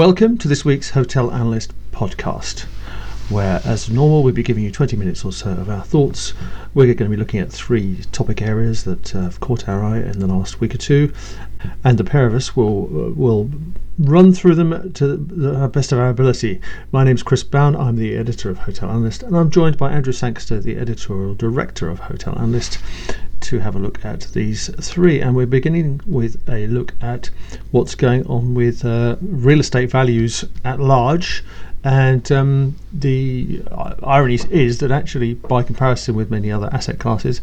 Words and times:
Welcome 0.00 0.38
to 0.38 0.48
this 0.48 0.64
week's 0.64 0.88
Hotel 0.88 1.30
Analyst 1.30 1.74
podcast, 1.92 2.60
where, 3.28 3.60
as 3.66 3.90
normal, 3.90 4.22
we'll 4.22 4.32
be 4.32 4.42
giving 4.42 4.64
you 4.64 4.70
20 4.70 4.96
minutes 4.96 5.26
or 5.26 5.30
so 5.30 5.50
of 5.50 5.68
our 5.68 5.82
thoughts. 5.84 6.32
We're 6.72 6.86
going 6.86 7.10
to 7.10 7.14
be 7.14 7.18
looking 7.18 7.38
at 7.38 7.52
three 7.52 7.98
topic 8.10 8.40
areas 8.40 8.84
that 8.84 9.14
uh, 9.14 9.20
have 9.20 9.40
caught 9.40 9.68
our 9.68 9.84
eye 9.84 9.98
in 9.98 10.18
the 10.18 10.26
last 10.26 10.58
week 10.58 10.74
or 10.74 10.78
two, 10.78 11.12
and 11.84 11.98
the 11.98 12.04
pair 12.04 12.26
of 12.26 12.32
us 12.32 12.56
will 12.56 12.84
uh, 12.86 13.10
will 13.10 13.50
run 13.98 14.32
through 14.32 14.54
them 14.54 14.90
to 14.94 15.18
the 15.18 15.68
best 15.68 15.92
of 15.92 15.98
our 15.98 16.08
ability. 16.08 16.62
My 16.92 17.04
name 17.04 17.16
is 17.16 17.22
Chris 17.22 17.44
Bown. 17.44 17.76
I'm 17.76 17.96
the 17.96 18.16
editor 18.16 18.48
of 18.48 18.56
Hotel 18.56 18.88
Analyst, 18.88 19.22
and 19.22 19.36
I'm 19.36 19.50
joined 19.50 19.76
by 19.76 19.92
Andrew 19.92 20.14
Sangster, 20.14 20.60
the 20.60 20.78
editorial 20.78 21.34
director 21.34 21.90
of 21.90 21.98
Hotel 21.98 22.38
Analyst 22.38 22.78
to 23.40 23.58
have 23.58 23.74
a 23.74 23.78
look 23.78 24.04
at 24.04 24.22
these 24.32 24.68
three. 24.80 25.20
And 25.20 25.34
we're 25.34 25.46
beginning 25.46 26.00
with 26.06 26.36
a 26.48 26.66
look 26.66 26.94
at 27.00 27.30
what's 27.70 27.94
going 27.94 28.26
on 28.26 28.54
with 28.54 28.84
uh, 28.84 29.16
real 29.20 29.60
estate 29.60 29.90
values 29.90 30.44
at 30.64 30.80
large. 30.80 31.44
And 31.82 32.30
um, 32.30 32.76
the 32.92 33.62
irony 34.02 34.38
is 34.50 34.78
that 34.78 34.90
actually, 34.90 35.34
by 35.34 35.62
comparison 35.62 36.14
with 36.14 36.30
many 36.30 36.52
other 36.52 36.68
asset 36.72 36.98
classes, 36.98 37.40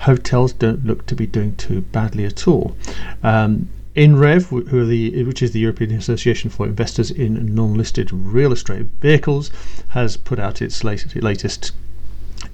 hotels 0.00 0.52
don't 0.52 0.84
look 0.84 1.06
to 1.06 1.14
be 1.14 1.26
doing 1.26 1.54
too 1.54 1.82
badly 1.82 2.24
at 2.24 2.48
all. 2.48 2.76
Um, 3.22 3.68
INREV, 3.94 4.88
the, 4.88 5.24
which 5.24 5.40
is 5.40 5.52
the 5.52 5.60
European 5.60 5.92
Association 5.92 6.50
for 6.50 6.66
Investors 6.66 7.10
in 7.10 7.54
Non-Listed 7.54 8.12
Real 8.12 8.52
Estate 8.52 8.86
Vehicles, 9.00 9.50
has 9.88 10.18
put 10.18 10.38
out 10.38 10.60
its 10.60 10.84
latest, 10.84 11.16
latest 11.16 11.72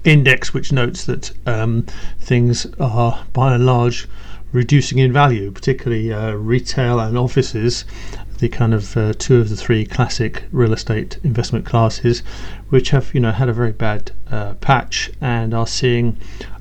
index 0.03 0.53
which 0.53 0.71
notes 0.71 1.05
that 1.05 1.31
um, 1.47 1.85
things 2.19 2.65
are 2.79 3.25
by 3.33 3.53
and 3.53 3.65
large 3.65 4.07
reducing 4.51 4.99
in 4.99 5.11
value, 5.11 5.51
particularly 5.51 6.13
uh, 6.13 6.31
retail 6.33 6.99
and 6.99 7.17
offices, 7.17 7.85
the 8.37 8.47
kind 8.47 8.73
of 8.73 8.95
uh, 8.95 9.13
two 9.17 9.37
of 9.37 9.49
the 9.49 9.55
three 9.55 9.85
classic 9.85 10.43
real 10.51 10.73
estate 10.73 11.17
investment 11.23 11.65
classes, 11.65 12.19
which 12.69 12.91
have 12.91 13.13
you 13.13 13.19
know 13.19 13.31
had 13.31 13.49
a 13.49 13.53
very 13.53 13.71
bad 13.71 14.11
uh, 14.29 14.53
patch 14.55 15.09
and 15.19 15.53
are 15.53 15.67
seeing 15.67 16.17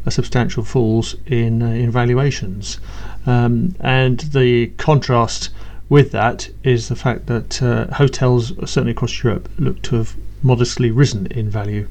a 0.06 0.10
substantial 0.10 0.64
falls 0.64 1.14
in 1.26 1.62
uh, 1.62 1.66
in 1.66 1.90
valuations, 1.90 2.80
um, 3.26 3.74
and 3.80 4.20
the 4.20 4.68
contrast 4.78 5.50
with 5.88 6.10
that 6.12 6.48
is 6.64 6.88
the 6.88 6.96
fact 6.96 7.26
that 7.26 7.62
uh, 7.62 7.86
hotels, 7.94 8.52
certainly 8.60 8.92
across 8.92 9.22
Europe, 9.22 9.48
look 9.58 9.82
to 9.82 9.96
have 9.96 10.16
modestly 10.42 10.90
risen 10.90 11.26
in 11.26 11.48
value 11.48 11.88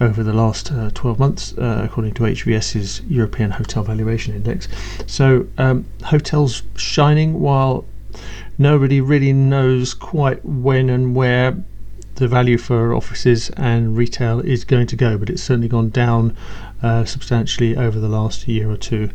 over 0.00 0.22
the 0.22 0.32
last 0.32 0.70
uh, 0.72 0.90
12 0.94 1.18
months, 1.18 1.56
uh, 1.58 1.82
according 1.84 2.14
to 2.14 2.22
HVS's 2.22 3.00
European 3.02 3.50
Hotel 3.52 3.82
Valuation 3.82 4.34
Index. 4.34 4.68
So, 5.06 5.46
um, 5.58 5.86
hotels 6.04 6.62
shining 6.76 7.40
while 7.40 7.84
nobody 8.58 9.00
really 9.00 9.32
knows 9.32 9.94
quite 9.94 10.44
when 10.44 10.90
and 10.90 11.14
where 11.14 11.56
the 12.16 12.28
value 12.28 12.58
for 12.58 12.94
offices 12.94 13.50
and 13.50 13.96
retail 13.96 14.40
is 14.40 14.64
going 14.64 14.86
to 14.86 14.96
go, 14.96 15.18
but 15.18 15.28
it's 15.28 15.42
certainly 15.42 15.68
gone 15.68 15.90
down 15.90 16.36
uh, 16.82 17.04
substantially 17.04 17.76
over 17.76 17.98
the 17.98 18.08
last 18.08 18.46
year 18.46 18.70
or 18.70 18.76
two. 18.76 19.10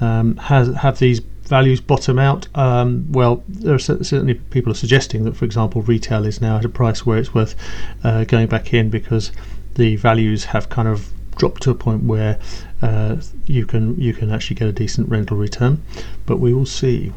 Um, 0.00 0.36
has 0.36 0.74
have 0.76 0.98
these 0.98 1.20
values 1.46 1.80
bottom 1.80 2.18
out? 2.18 2.48
Um, 2.54 3.10
well, 3.10 3.42
there 3.48 3.74
are 3.74 3.78
certainly 3.78 4.34
people 4.34 4.72
are 4.72 4.76
suggesting 4.76 5.24
that, 5.24 5.36
for 5.36 5.44
example, 5.44 5.82
retail 5.82 6.24
is 6.24 6.40
now 6.40 6.58
at 6.58 6.64
a 6.64 6.68
price 6.68 7.04
where 7.04 7.18
it's 7.18 7.34
worth 7.34 7.54
uh, 8.02 8.24
going 8.24 8.48
back 8.48 8.72
in 8.72 8.90
because 8.90 9.32
the 9.74 9.96
values 9.96 10.44
have 10.46 10.68
kind 10.68 10.88
of 10.88 11.10
dropped 11.36 11.62
to 11.62 11.70
a 11.70 11.74
point 11.74 12.04
where 12.04 12.38
uh, 12.80 13.16
you 13.46 13.66
can 13.66 14.00
you 14.00 14.12
can 14.12 14.30
actually 14.30 14.56
get 14.56 14.68
a 14.68 14.72
decent 14.72 15.08
rental 15.08 15.36
return. 15.36 15.82
But 16.26 16.38
we 16.38 16.54
will 16.54 16.66
see. 16.66 17.12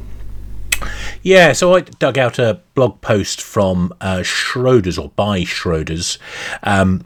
Yeah, 1.23 1.53
so 1.53 1.75
I 1.75 1.81
dug 1.81 2.17
out 2.17 2.37
a 2.37 2.61
blog 2.75 3.01
post 3.01 3.41
from 3.41 3.93
uh, 3.99 4.17
Schroders 4.17 5.01
or 5.01 5.09
by 5.09 5.41
Schroders. 5.41 6.19
Um, 6.63 7.03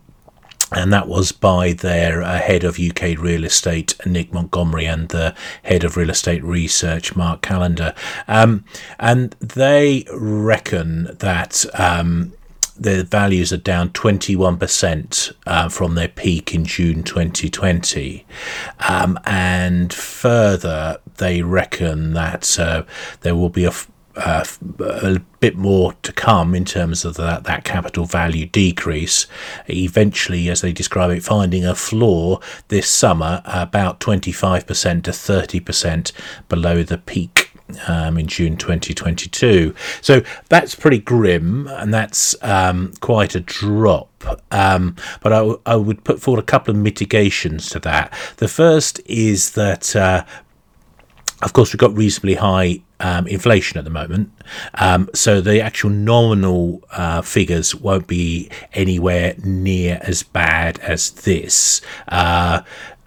and 0.71 0.93
that 0.93 1.07
was 1.07 1.31
by 1.31 1.73
their 1.73 2.21
uh, 2.21 2.39
head 2.39 2.63
of 2.63 2.79
UK 2.79 3.17
real 3.17 3.43
estate, 3.43 3.95
Nick 4.05 4.33
Montgomery, 4.33 4.85
and 4.85 5.09
the 5.09 5.35
head 5.63 5.83
of 5.83 5.97
real 5.97 6.09
estate 6.09 6.43
research, 6.43 7.15
Mark 7.15 7.41
Callender. 7.41 7.93
Um, 8.27 8.63
and 8.99 9.31
they 9.39 10.05
reckon 10.13 11.15
that 11.19 11.65
um, 11.79 12.33
the 12.77 13.03
values 13.03 13.53
are 13.53 13.57
down 13.57 13.89
21% 13.89 15.33
uh, 15.45 15.69
from 15.69 15.95
their 15.95 16.07
peak 16.07 16.55
in 16.55 16.65
June 16.65 17.03
2020. 17.03 18.25
Um, 18.87 19.19
and 19.25 19.93
further, 19.93 20.99
they 21.17 21.41
reckon 21.41 22.13
that 22.13 22.57
uh, 22.57 22.83
there 23.21 23.35
will 23.35 23.49
be 23.49 23.65
a 23.65 23.73
uh, 24.15 24.43
a 24.79 25.19
bit 25.39 25.55
more 25.55 25.93
to 26.03 26.11
come 26.11 26.53
in 26.53 26.65
terms 26.65 27.05
of 27.05 27.15
that, 27.15 27.43
that 27.45 27.63
capital 27.63 28.05
value 28.05 28.45
decrease. 28.45 29.27
Eventually, 29.67 30.49
as 30.49 30.61
they 30.61 30.71
describe 30.71 31.11
it, 31.11 31.23
finding 31.23 31.65
a 31.65 31.75
floor 31.75 32.39
this 32.67 32.89
summer 32.89 33.41
about 33.45 33.99
25% 33.99 35.03
to 35.03 35.11
30% 35.11 36.11
below 36.49 36.83
the 36.83 36.97
peak. 36.97 37.47
Um, 37.87 38.17
in 38.17 38.27
June 38.27 38.57
2022. 38.57 39.73
So 40.01 40.23
that's 40.49 40.75
pretty 40.75 40.99
grim 40.99 41.67
and 41.67 41.93
that's 41.93 42.35
um, 42.41 42.91
quite 42.99 43.33
a 43.33 43.39
drop. 43.39 44.09
Um, 44.51 44.97
but 45.21 45.31
I, 45.31 45.37
w- 45.37 45.61
I 45.65 45.77
would 45.77 46.03
put 46.03 46.21
forward 46.21 46.41
a 46.41 46.45
couple 46.45 46.75
of 46.75 46.81
mitigations 46.81 47.69
to 47.69 47.79
that. 47.79 48.11
The 48.37 48.49
first 48.49 48.99
is 49.05 49.51
that, 49.51 49.95
uh, 49.95 50.25
of 51.41 51.53
course, 51.53 51.73
we've 51.73 51.79
got 51.79 51.95
reasonably 51.95 52.35
high 52.35 52.81
um, 52.99 53.27
inflation 53.27 53.77
at 53.77 53.83
the 53.83 53.89
moment. 53.89 54.31
Um, 54.75 55.09
so 55.13 55.41
the 55.41 55.61
actual 55.61 55.89
nominal 55.89 56.83
uh, 56.91 57.21
figures 57.21 57.73
won't 57.73 58.07
be 58.07 58.49
anywhere 58.73 59.35
near 59.43 59.99
as 60.03 60.23
bad 60.23 60.79
as 60.79 61.11
this. 61.11 61.81
Uh, 62.07 62.61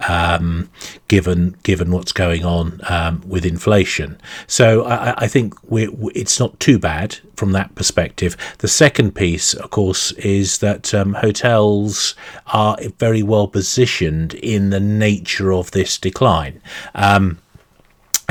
um, 0.09 0.71
given 1.09 1.56
given 1.62 1.91
what's 1.91 2.12
going 2.12 2.44
on 2.44 2.81
um, 2.89 3.23
with 3.27 3.47
inflation. 3.47 4.21
So 4.47 4.84
I, 4.84 5.15
I 5.25 5.28
think 5.28 5.55
it's 5.71 6.39
not 6.39 6.59
too 6.61 6.78
bad 6.78 7.19
from 7.37 7.53
that 7.53 7.75
perspective. 7.75 8.37
The 8.59 8.69
second 8.69 9.15
piece, 9.15 9.55
of 9.55 9.71
course, 9.71 10.12
is 10.12 10.59
that 10.59 10.93
um, 10.93 11.15
hotels 11.15 12.15
are 12.49 12.77
very 12.99 13.23
well 13.23 13.47
positioned 13.47 14.34
in 14.34 14.71
the 14.71 14.81
nature 14.81 15.53
of 15.53 15.71
this 15.71 15.97
decline. 15.97 16.61
Um, 16.94 17.39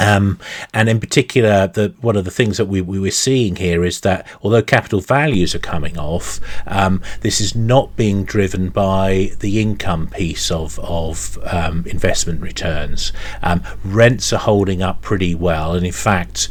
um, 0.03 0.37
and 0.73 0.89
in 0.89 0.99
particular, 0.99 1.67
the, 1.67 1.93
one 2.01 2.17
of 2.17 2.25
the 2.25 2.31
things 2.31 2.57
that 2.57 2.65
we, 2.65 2.81
we 2.81 2.99
were 2.99 3.09
seeing 3.09 3.55
here 3.55 3.85
is 3.85 4.01
that 4.01 4.27
although 4.41 4.61
capital 4.61 4.99
values 4.99 5.55
are 5.55 5.59
coming 5.59 5.97
off, 5.97 6.41
um, 6.67 7.01
this 7.21 7.39
is 7.39 7.55
not 7.55 7.95
being 7.95 8.25
driven 8.25 8.67
by 8.67 9.31
the 9.39 9.61
income 9.61 10.07
piece 10.07 10.51
of, 10.51 10.77
of 10.79 11.39
um, 11.45 11.85
investment 11.87 12.41
returns. 12.41 13.13
Um, 13.41 13.63
rents 13.85 14.33
are 14.33 14.39
holding 14.39 14.81
up 14.81 15.01
pretty 15.01 15.35
well, 15.35 15.73
and 15.73 15.85
in 15.85 15.93
fact, 15.93 16.49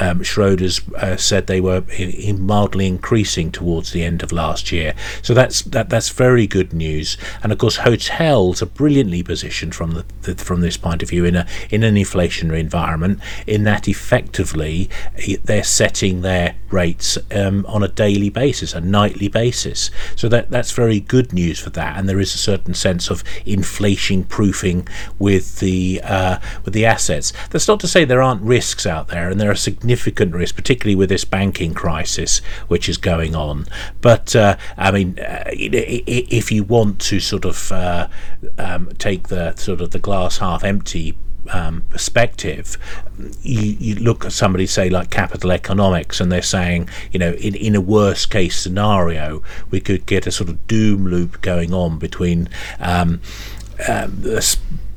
um, 0.00 0.20
Schroders 0.20 0.92
uh, 0.94 1.16
said 1.16 1.46
they 1.46 1.60
were 1.60 1.84
in, 1.96 2.10
in 2.10 2.46
mildly 2.46 2.86
increasing 2.86 3.50
towards 3.50 3.92
the 3.92 4.02
end 4.02 4.22
of 4.22 4.32
last 4.32 4.72
year. 4.72 4.94
So 5.22 5.34
that's 5.34 5.62
that 5.62 5.88
that's 5.88 6.10
very 6.10 6.46
good 6.46 6.72
news. 6.72 7.16
And 7.42 7.52
of 7.52 7.58
course, 7.58 7.76
hotels 7.76 8.62
are 8.62 8.66
brilliantly 8.66 9.22
positioned 9.22 9.74
from 9.74 9.92
the, 9.92 10.04
the 10.22 10.34
from 10.36 10.60
this 10.60 10.76
point 10.76 11.02
of 11.02 11.08
view 11.08 11.24
in 11.24 11.36
a 11.36 11.46
in 11.70 11.82
an 11.82 11.94
inflationary 11.94 12.60
environment. 12.60 13.20
In 13.46 13.64
that, 13.64 13.88
effectively, 13.88 14.90
they're 15.44 15.64
setting 15.64 16.22
their 16.22 16.56
rates 16.70 17.18
um, 17.34 17.64
on 17.66 17.82
a 17.82 17.88
daily 17.88 18.30
basis, 18.30 18.74
a 18.74 18.80
nightly 18.80 19.28
basis. 19.28 19.90
So 20.14 20.28
that 20.28 20.50
that's 20.50 20.72
very 20.72 21.00
good 21.00 21.32
news 21.32 21.58
for 21.58 21.70
that. 21.70 21.96
And 21.96 22.08
there 22.08 22.20
is 22.20 22.34
a 22.34 22.38
certain 22.38 22.74
sense 22.74 23.10
of 23.10 23.24
inflation 23.44 24.24
proofing 24.24 24.86
with 25.18 25.60
the 25.60 26.00
uh, 26.04 26.38
with 26.64 26.74
the 26.74 26.86
assets. 26.86 27.32
That's 27.50 27.68
not 27.68 27.80
to 27.80 27.88
say 27.88 28.04
there 28.04 28.22
aren't 28.22 28.42
risks 28.42 28.86
out 28.86 29.08
there, 29.08 29.30
and 29.30 29.40
there 29.40 29.50
are 29.50 29.56
significant 29.56 29.85
significant 29.86 30.34
risk, 30.34 30.56
particularly 30.56 30.96
with 30.96 31.08
this 31.08 31.24
banking 31.24 31.72
crisis 31.72 32.38
which 32.66 32.88
is 32.88 32.98
going 32.98 33.36
on. 33.36 33.66
But 34.00 34.34
uh, 34.34 34.56
I 34.76 34.90
mean, 34.90 35.16
uh, 35.20 35.44
if 35.46 36.50
you 36.50 36.64
want 36.64 37.00
to 37.02 37.20
sort 37.20 37.44
of 37.44 37.70
uh, 37.70 38.08
um, 38.58 38.88
take 38.98 39.28
the 39.28 39.54
sort 39.54 39.80
of 39.80 39.92
the 39.92 40.00
glass 40.00 40.38
half 40.38 40.64
empty 40.64 41.16
um, 41.52 41.82
perspective, 41.88 42.76
you, 43.42 43.76
you, 43.78 43.94
look 43.94 44.24
at 44.24 44.32
somebody 44.32 44.66
say 44.66 44.90
like 44.90 45.10
capital 45.10 45.52
economics, 45.52 46.20
and 46.20 46.32
they're 46.32 46.42
saying, 46.42 46.88
you 47.12 47.20
know, 47.20 47.34
in, 47.34 47.54
in 47.54 47.76
a 47.76 47.80
worst 47.80 48.28
case 48.28 48.58
scenario, 48.60 49.40
we 49.70 49.78
could 49.78 50.04
get 50.06 50.26
a 50.26 50.32
sort 50.32 50.50
of 50.50 50.66
doom 50.66 51.06
loop 51.06 51.40
going 51.42 51.72
on 51.72 52.00
between 52.00 52.48
um, 52.80 53.20
um, 53.88 54.20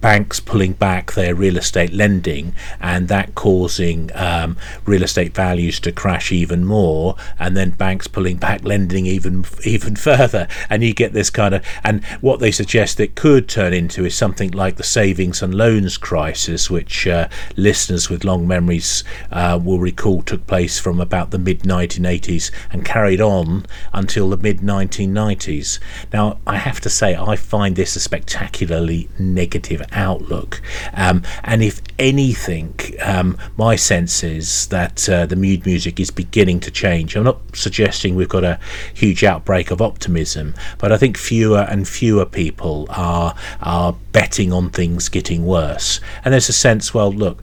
banks 0.01 0.39
pulling 0.39 0.73
back 0.73 1.13
their 1.13 1.35
real 1.35 1.57
estate 1.57 1.91
lending 1.91 2.53
and 2.79 3.07
that 3.07 3.35
causing 3.35 4.09
um, 4.15 4.57
real 4.85 5.03
estate 5.03 5.33
values 5.33 5.79
to 5.81 5.91
crash 5.91 6.31
even 6.31 6.65
more, 6.65 7.15
and 7.37 7.55
then 7.55 7.71
banks 7.71 8.07
pulling 8.07 8.37
back 8.37 8.63
lending 8.63 9.05
even 9.05 9.45
even 9.65 9.95
further, 10.09 10.47
and 10.69 10.83
you 10.83 10.93
get 10.93 11.13
this 11.13 11.29
kind 11.29 11.55
of 11.55 11.65
and 11.83 12.03
what 12.21 12.39
they 12.39 12.51
suggest 12.51 12.99
it 12.99 13.15
could 13.15 13.47
turn 13.47 13.73
into 13.73 14.05
is 14.05 14.15
something 14.15 14.51
like 14.51 14.77
the 14.77 14.83
savings 14.83 15.41
and 15.41 15.53
loans 15.53 15.97
crisis, 15.97 16.69
which 16.69 17.07
uh, 17.07 17.27
listeners 17.55 18.09
with 18.09 18.23
long 18.23 18.47
memories 18.47 19.03
uh, 19.31 19.59
will 19.61 19.79
recall 19.79 20.21
took 20.21 20.45
place 20.47 20.79
from 20.79 20.99
about 20.99 21.31
the 21.31 21.39
mid 21.39 21.61
1980s 21.61 22.51
and 22.71 22.85
carried 22.85 23.21
on 23.21 23.65
until 23.93 24.29
the 24.29 24.37
mid 24.37 24.59
1990s. 24.59 25.79
Now, 26.13 26.39
I 26.47 26.57
have 26.57 26.79
to 26.81 26.89
say, 26.89 27.15
I 27.15 27.35
find 27.35 27.75
this 27.75 27.95
a 27.95 27.99
spectacularly 27.99 29.09
negative 29.17 29.81
outlook. 29.91 30.61
Um, 30.93 31.23
and 31.43 31.63
if 31.63 31.81
anything, 31.97 32.73
um, 33.01 33.37
my 33.57 33.75
sense 33.75 34.23
is 34.23 34.67
that 34.67 35.07
uh, 35.09 35.25
the 35.25 35.35
mood 35.35 35.65
music 35.65 35.99
is 35.99 36.11
beginning 36.11 36.59
to 36.61 36.71
change. 36.71 37.15
I'm 37.15 37.23
not 37.23 37.39
suggesting 37.53 38.15
we've 38.15 38.29
got 38.29 38.43
a 38.43 38.59
huge 38.93 39.23
outbreak 39.23 39.71
of 39.71 39.81
optimism, 39.81 40.55
but 40.77 40.91
I 40.91 40.97
think 40.97 41.17
fewer 41.17 41.61
and 41.69 41.87
fewer 41.87 42.25
people 42.25 42.87
are 42.89 43.35
are 43.61 43.95
betting 44.11 44.53
on 44.53 44.69
things 44.69 45.09
getting 45.09 45.45
worse. 45.45 45.99
And 46.23 46.33
there's 46.33 46.49
a 46.49 46.53
sense, 46.53 46.93
well, 46.93 47.11
look, 47.11 47.41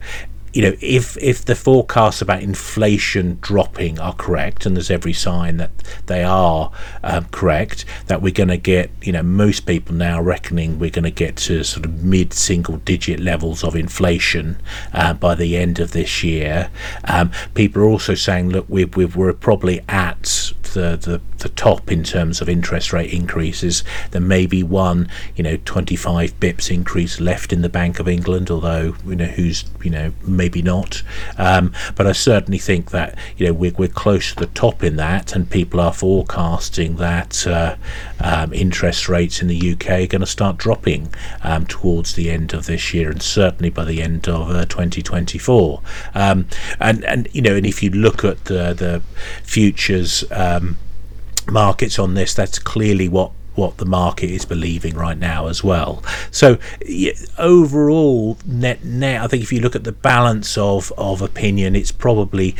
you 0.53 0.61
know, 0.61 0.73
if 0.81 1.17
if 1.17 1.45
the 1.45 1.55
forecasts 1.55 2.21
about 2.21 2.41
inflation 2.41 3.37
dropping 3.41 3.99
are 3.99 4.13
correct, 4.13 4.65
and 4.65 4.75
there's 4.75 4.89
every 4.89 5.13
sign 5.13 5.57
that 5.57 5.71
they 6.07 6.23
are 6.23 6.71
um, 7.03 7.25
correct, 7.25 7.85
that 8.07 8.21
we're 8.21 8.33
going 8.33 8.49
to 8.49 8.57
get, 8.57 8.89
you 9.01 9.11
know, 9.11 9.23
most 9.23 9.65
people 9.65 9.95
now 9.95 10.21
reckoning 10.21 10.79
we're 10.79 10.89
going 10.89 11.03
to 11.03 11.11
get 11.11 11.35
to 11.35 11.63
sort 11.63 11.85
of 11.85 12.03
mid-single-digit 12.03 13.19
levels 13.19 13.63
of 13.63 13.75
inflation 13.75 14.59
uh, 14.93 15.13
by 15.13 15.35
the 15.35 15.57
end 15.57 15.79
of 15.79 15.91
this 15.91 16.23
year. 16.23 16.69
Um, 17.05 17.31
people 17.53 17.83
are 17.83 17.87
also 17.87 18.15
saying, 18.15 18.49
look, 18.49 18.65
we 18.67 18.85
we're 18.85 19.33
probably 19.33 19.81
at 19.87 20.53
the, 20.73 20.95
the, 20.97 21.21
the 21.39 21.49
top 21.49 21.91
in 21.91 22.03
terms 22.03 22.41
of 22.41 22.49
interest 22.49 22.93
rate 22.93 23.11
increases. 23.11 23.83
There 24.11 24.21
may 24.21 24.45
be 24.45 24.63
one, 24.63 25.09
you 25.35 25.43
know, 25.43 25.57
25 25.65 26.39
bips 26.39 26.71
increase 26.71 27.19
left 27.19 27.51
in 27.51 27.61
the 27.61 27.69
Bank 27.69 27.99
of 27.99 28.07
England, 28.07 28.51
although, 28.51 28.95
you 29.05 29.15
know, 29.15 29.25
who's, 29.25 29.65
you 29.83 29.89
know, 29.89 30.13
maybe 30.37 30.61
not. 30.61 31.03
Um, 31.37 31.73
but 31.95 32.07
I 32.07 32.11
certainly 32.11 32.59
think 32.59 32.91
that, 32.91 33.17
you 33.35 33.47
know, 33.47 33.53
we're, 33.53 33.73
we're 33.73 33.87
close 33.87 34.33
to 34.33 34.35
the 34.35 34.47
top 34.47 34.83
in 34.83 34.95
that, 34.97 35.35
and 35.35 35.49
people 35.49 35.79
are 35.79 35.93
forecasting 35.93 36.97
that 36.97 37.45
uh, 37.47 37.75
um, 38.19 38.53
interest 38.53 39.09
rates 39.09 39.41
in 39.41 39.47
the 39.47 39.73
UK 39.73 39.89
are 39.89 40.07
going 40.07 40.21
to 40.21 40.25
start 40.25 40.57
dropping 40.57 41.13
um, 41.43 41.65
towards 41.65 42.13
the 42.13 42.29
end 42.29 42.53
of 42.53 42.67
this 42.67 42.93
year 42.93 43.09
and 43.09 43.21
certainly 43.21 43.69
by 43.69 43.83
the 43.83 44.01
end 44.01 44.27
of 44.27 44.49
uh, 44.49 44.65
2024. 44.65 45.81
Um, 46.13 46.47
and, 46.79 47.03
and, 47.05 47.27
you 47.33 47.41
know, 47.41 47.55
and 47.55 47.65
if 47.65 47.83
you 47.83 47.89
look 47.89 48.23
at 48.23 48.45
the, 48.45 48.73
the 48.73 49.01
futures, 49.43 50.23
um, 50.31 50.77
markets 51.51 51.97
on 51.99 52.13
this. 52.13 52.33
That's 52.33 52.59
clearly 52.59 53.07
what 53.07 53.31
what 53.57 53.77
the 53.77 53.85
market 53.85 54.29
is 54.29 54.45
believing 54.45 54.95
right 54.95 55.17
now 55.17 55.47
as 55.47 55.63
well. 55.63 56.03
So 56.31 56.57
overall, 57.37 58.37
net 58.45 58.83
net, 58.83 59.21
I 59.21 59.27
think 59.27 59.43
if 59.43 59.51
you 59.51 59.59
look 59.59 59.75
at 59.75 59.83
the 59.83 59.91
balance 59.91 60.57
of 60.57 60.93
of 60.97 61.21
opinion, 61.21 61.75
it's 61.75 61.91
probably 61.91 62.55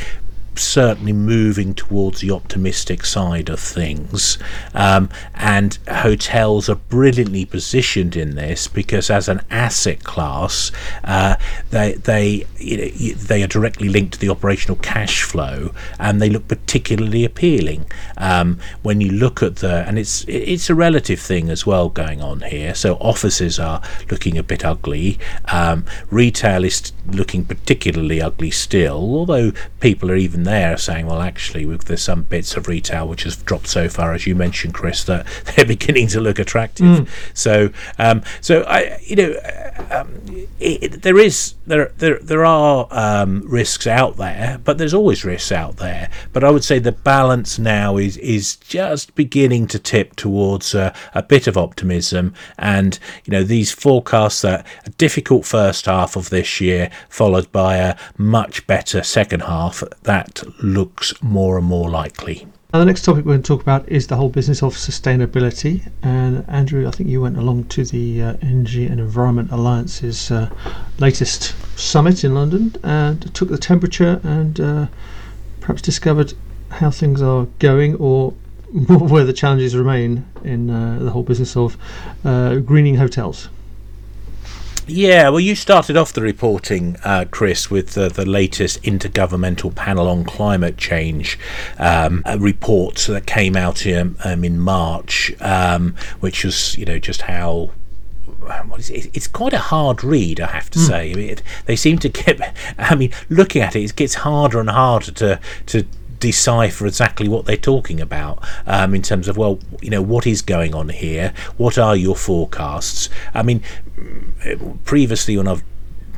certainly 0.58 1.12
moving 1.12 1.74
towards 1.74 2.20
the 2.20 2.30
optimistic 2.30 3.04
side 3.04 3.48
of 3.48 3.60
things. 3.60 4.38
Um, 4.74 5.08
and 5.34 5.78
hotels 5.88 6.68
are 6.68 6.76
brilliantly 6.76 7.44
positioned 7.44 8.16
in 8.16 8.34
this 8.34 8.68
because, 8.68 9.10
as 9.10 9.28
an 9.28 9.40
asset 9.50 10.04
class, 10.04 10.70
uh, 11.04 11.36
they 11.70 11.94
they 11.94 12.46
you 12.58 12.76
know, 12.76 13.14
they 13.14 13.42
are 13.42 13.48
directly 13.48 13.88
linked 13.88 14.14
to 14.14 14.18
the 14.18 14.28
operational 14.28 14.76
cash 14.76 15.22
flow, 15.22 15.72
and 15.98 16.20
they 16.20 16.30
look 16.30 16.48
particularly 16.48 17.24
appealing 17.24 17.86
um, 18.16 18.58
when 18.82 19.00
you 19.00 19.10
look 19.10 19.42
at 19.42 19.56
the. 19.56 19.84
And 19.86 19.98
it's 19.98 20.24
it's 20.28 20.68
a 20.70 20.74
relative 20.74 21.20
thing 21.20 21.50
as 21.50 21.66
well 21.66 21.88
going 21.88 22.20
on 22.20 22.40
here. 22.40 22.74
So 22.74 22.94
offices 22.96 23.58
are 23.58 23.82
looking 24.10 24.36
a 24.38 24.42
bit 24.42 24.64
ugly. 24.64 25.18
Um, 25.46 25.84
retail 26.10 26.64
is 26.64 26.92
looking 27.06 27.44
particularly 27.44 28.20
ugly 28.20 28.50
still, 28.50 28.96
although 28.96 29.52
people 29.80 30.10
are 30.10 30.16
even 30.16 30.42
there 30.48 30.74
are 30.74 30.78
saying, 30.78 31.06
well, 31.06 31.20
actually, 31.20 31.64
there's 31.64 32.02
some 32.02 32.22
bits 32.22 32.56
of 32.56 32.66
retail 32.68 33.06
which 33.06 33.24
has 33.24 33.36
dropped 33.36 33.68
so 33.68 33.88
far, 33.88 34.14
as 34.14 34.26
you 34.26 34.34
mentioned, 34.34 34.74
Chris, 34.74 35.04
that 35.04 35.26
they're 35.56 35.66
beginning 35.66 36.08
to 36.08 36.20
look 36.20 36.38
attractive. 36.38 36.86
Mm. 36.86 37.08
So, 37.34 37.70
um, 37.98 38.22
so 38.40 38.62
I, 38.62 38.98
you 39.04 39.16
know, 39.16 39.34
um, 39.90 40.20
it, 40.60 41.02
there 41.02 41.18
is 41.18 41.54
there 41.66 41.92
there 41.98 42.18
there 42.18 42.44
are 42.44 42.88
um, 42.90 43.42
risks 43.46 43.86
out 43.86 44.16
there, 44.16 44.60
but 44.64 44.78
there's 44.78 44.94
always 44.94 45.24
risks 45.24 45.52
out 45.52 45.76
there. 45.76 46.10
But 46.32 46.44
I 46.44 46.50
would 46.50 46.64
say 46.64 46.78
the 46.78 46.92
balance 46.92 47.58
now 47.58 47.96
is 47.96 48.16
is 48.18 48.56
just 48.56 49.14
beginning 49.14 49.66
to 49.68 49.78
tip 49.78 50.16
towards 50.16 50.74
uh, 50.74 50.94
a 51.14 51.22
bit 51.22 51.46
of 51.46 51.56
optimism, 51.56 52.34
and 52.58 52.98
you 53.24 53.30
know 53.30 53.44
these 53.44 53.72
forecasts 53.72 54.42
that 54.42 54.66
a 54.84 54.90
difficult 54.90 55.46
first 55.46 55.86
half 55.86 56.16
of 56.16 56.30
this 56.30 56.60
year 56.60 56.90
followed 57.08 57.50
by 57.52 57.76
a 57.76 57.96
much 58.16 58.66
better 58.66 59.02
second 59.02 59.40
half 59.40 59.82
that 60.02 60.42
looks 60.62 61.14
more 61.22 61.56
and 61.58 61.66
more 61.66 61.90
likely. 61.90 62.46
Now, 62.70 62.80
the 62.80 62.84
next 62.84 63.06
topic 63.06 63.24
we're 63.24 63.32
going 63.32 63.42
to 63.42 63.48
talk 63.48 63.62
about 63.62 63.88
is 63.88 64.08
the 64.08 64.16
whole 64.16 64.28
business 64.28 64.62
of 64.62 64.74
sustainability. 64.74 65.90
And 66.02 66.44
Andrew, 66.48 66.86
I 66.86 66.90
think 66.90 67.08
you 67.08 67.22
went 67.22 67.38
along 67.38 67.64
to 67.68 67.82
the 67.82 68.22
uh, 68.22 68.36
Energy 68.42 68.84
and 68.84 69.00
Environment 69.00 69.50
Alliance's 69.50 70.30
uh, 70.30 70.50
latest 70.98 71.54
summit 71.78 72.24
in 72.24 72.34
London 72.34 72.76
and 72.82 73.34
took 73.34 73.48
the 73.48 73.56
temperature 73.56 74.20
and 74.22 74.60
uh, 74.60 74.86
perhaps 75.60 75.80
discovered 75.80 76.34
how 76.72 76.90
things 76.90 77.22
are 77.22 77.46
going 77.58 77.94
or 77.94 78.32
where 78.72 79.24
the 79.24 79.32
challenges 79.32 79.74
remain 79.74 80.26
in 80.44 80.68
uh, 80.68 80.98
the 81.00 81.10
whole 81.10 81.22
business 81.22 81.56
of 81.56 81.78
uh, 82.26 82.56
greening 82.56 82.96
hotels. 82.96 83.48
Yeah, 84.88 85.28
well, 85.28 85.40
you 85.40 85.54
started 85.54 85.96
off 85.96 86.12
the 86.12 86.22
reporting, 86.22 86.96
uh, 87.04 87.26
Chris, 87.30 87.70
with 87.70 87.94
the, 87.94 88.08
the 88.08 88.24
latest 88.24 88.82
Intergovernmental 88.82 89.74
Panel 89.74 90.08
on 90.08 90.24
Climate 90.24 90.76
Change 90.76 91.38
um, 91.78 92.22
report 92.38 92.96
that 93.08 93.26
came 93.26 93.56
out 93.56 93.86
in, 93.86 94.16
um, 94.24 94.44
in 94.44 94.58
March, 94.58 95.32
um, 95.40 95.94
which 96.20 96.44
was, 96.44 96.76
you 96.78 96.84
know, 96.84 96.98
just 96.98 97.22
how 97.22 97.70
it? 98.88 99.10
it's 99.14 99.26
quite 99.26 99.52
a 99.52 99.58
hard 99.58 100.02
read, 100.02 100.40
I 100.40 100.46
have 100.46 100.70
to 100.70 100.78
mm. 100.78 100.86
say. 100.86 101.10
It, 101.10 101.42
they 101.66 101.76
seem 101.76 101.98
to 101.98 102.08
get. 102.08 102.54
I 102.78 102.94
mean, 102.94 103.12
looking 103.28 103.62
at 103.62 103.76
it, 103.76 103.82
it 103.82 103.96
gets 103.96 104.14
harder 104.14 104.60
and 104.60 104.70
harder 104.70 105.12
to 105.12 105.40
to 105.66 105.86
decipher 106.20 106.86
exactly 106.86 107.28
what 107.28 107.44
they're 107.46 107.56
talking 107.56 108.00
about 108.00 108.44
um, 108.66 108.94
in 108.94 109.02
terms 109.02 109.28
of 109.28 109.36
well 109.36 109.58
you 109.80 109.90
know 109.90 110.02
what 110.02 110.26
is 110.26 110.42
going 110.42 110.74
on 110.74 110.88
here? 110.88 111.32
What 111.56 111.78
are 111.78 111.96
your 111.96 112.16
forecasts? 112.16 113.08
I 113.34 113.42
mean 113.42 113.62
previously 114.84 115.36
when 115.36 115.48
i've 115.48 115.62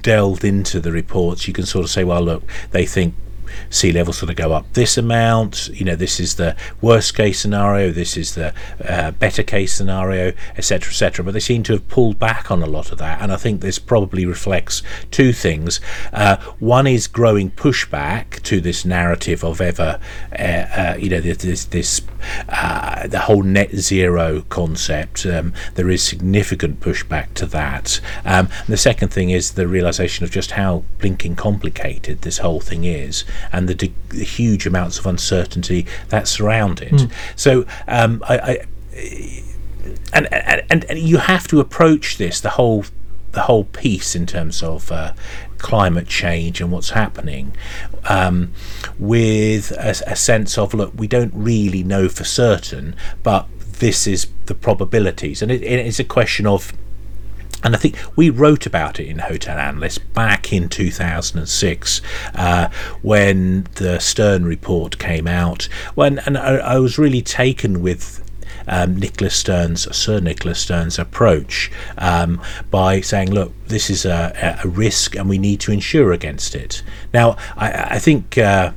delved 0.03 0.45
into 0.45 0.81
the 0.81 0.93
reports 0.93 1.47
you 1.47 1.55
can 1.55 1.67
sort 1.67 1.85
of 1.85 1.91
say 1.91 2.05
well 2.05 2.23
look 2.23 2.43
they 2.71 2.87
think 2.87 3.15
sea 3.69 3.93
level 3.93 4.13
sort 4.13 4.31
of 4.31 4.37
go 4.37 4.53
up 4.53 4.73
this 4.73 4.97
amount. 4.97 5.69
You 5.69 5.85
know, 5.85 5.97
this 5.97 6.21
is 6.21 6.37
the 6.37 6.57
worst 6.81 7.15
case 7.15 7.41
scenario, 7.41 7.91
this 7.91 8.17
is 8.17 8.35
the 8.35 8.55
uh, 8.85 9.11
better 9.13 9.43
case 9.43 9.73
scenario, 9.73 10.33
etc., 10.57 10.91
etc. 10.91 11.25
But 11.25 11.35
they 11.35 11.41
seem 11.41 11.63
to 11.65 11.73
have 11.75 11.89
pulled 11.89 12.19
back 12.19 12.51
on 12.51 12.63
a 12.63 12.67
lot 12.67 12.93
of 12.93 12.99
that, 12.99 13.21
and 13.21 13.33
I 13.33 13.37
think 13.37 13.61
this 13.61 13.79
probably 13.79 14.27
reflects 14.27 14.83
two 15.11 15.33
things. 15.33 15.81
Uh, 16.13 16.37
one 16.59 16.87
is 16.87 17.07
growing 17.07 17.51
pushback 17.51 18.43
to 18.43 18.61
this 18.61 18.85
narrative 18.85 19.45
of 19.45 19.61
ever, 19.61 20.01
uh, 20.33 20.43
uh 20.43 20.97
you 20.99 21.09
know, 21.09 21.21
this 21.21 21.65
this 21.67 22.03
uh, 22.49 23.07
the 23.07 23.21
whole 23.21 23.43
net 23.43 23.75
zero 23.75 24.43
concept. 24.49 25.27
Um, 25.27 25.53
there 25.75 25.91
is 25.91 26.03
significant 26.03 26.81
pushback 26.81 27.35
to 27.35 27.47
that. 27.47 28.01
Um, 28.25 28.49
the 28.69 28.77
second 28.77 29.09
thing 29.09 29.31
is 29.31 29.53
the 29.53 29.69
realization 29.69 30.25
of 30.25 30.31
just 30.31 30.53
how 30.53 30.85
blinking 30.99 31.37
complicated 31.37 32.23
this 32.23 32.39
whole 32.39 32.61
thing 32.61 32.85
is, 32.85 33.25
and 33.53 33.69
the, 33.69 33.75
de- 33.75 33.95
the 34.09 34.25
huge 34.25 34.67
amounts 34.67 34.99
of 34.99 35.07
uncertainty 35.07 35.87
that 36.09 36.29
surround 36.29 36.81
it. 36.81 36.93
Mm. 36.93 37.13
So 37.37 37.67
um, 37.87 38.23
I, 38.29 38.39
I 38.39 38.67
and, 40.13 40.33
and 40.33 40.85
and 40.85 40.99
you 40.99 41.19
have 41.19 41.47
to 41.49 41.61
approach 41.61 42.19
this 42.19 42.41
the 42.41 42.51
whole 42.51 42.85
the 43.33 43.43
whole 43.43 43.65
piece 43.65 44.17
in 44.17 44.27
terms 44.27 44.63
of 44.63 44.91
uh, 44.91 45.13
climate 45.59 46.09
change 46.09 46.61
and 46.61 46.73
what's 46.73 46.91
happening 46.91 47.55
um, 48.09 48.53
with 48.99 49.71
a, 49.73 49.91
a, 50.07 50.17
sense 50.17 50.59
of 50.59 50.75
look 50.75 50.93
we 50.97 51.07
don't 51.07 51.33
really 51.35 51.83
know 51.83 52.09
for 52.09 52.25
certain 52.25 52.97
but 53.23 53.47
this 53.79 54.07
is 54.07 54.27
the 54.47 54.55
probabilities 54.55 55.43
and 55.43 55.53
it, 55.53 55.63
it's 55.63 56.01
a 56.01 56.05
question 56.05 56.47
of 56.47 56.73
and 57.63 57.75
I 57.75 57.79
think 57.79 57.97
we 58.17 58.31
wrote 58.31 58.67
about 58.67 58.99
it 58.99 59.07
in 59.07 59.19
Hotel 59.19 59.59
Analyst 59.59 60.13
back 60.15 60.53
in 60.53 60.69
2006 60.69 62.01
uh, 62.35 62.69
when 63.03 63.69
the 63.75 63.99
Stern 63.99 64.45
report 64.45 64.99
came 64.99 65.27
out. 65.27 65.65
When 65.95 66.19
and 66.21 66.39
I, 66.39 66.57
I 66.57 66.79
was 66.79 66.99
really 66.99 67.23
taken 67.23 67.83
with 67.83 68.25
um, 68.67 68.97
Nicholas 68.97 69.35
Stern's, 69.35 69.95
Sir 69.95 70.21
Nicholas 70.21 70.61
Stern's 70.61 70.99
approach 70.99 71.71
um, 71.99 72.41
by 72.71 73.01
saying, 73.01 73.31
look, 73.31 73.53
this 73.67 73.91
is 73.91 74.05
a, 74.05 74.61
a, 74.63 74.69
risk 74.69 75.17
and 75.17 75.29
we 75.29 75.39
need 75.39 75.61
to 75.61 75.73
insure 75.73 76.13
against 76.13 76.55
it. 76.55 76.83
Now, 77.13 77.37
I, 77.57 77.95
I 77.95 77.99
think. 77.99 78.39
Uh, 78.39 78.73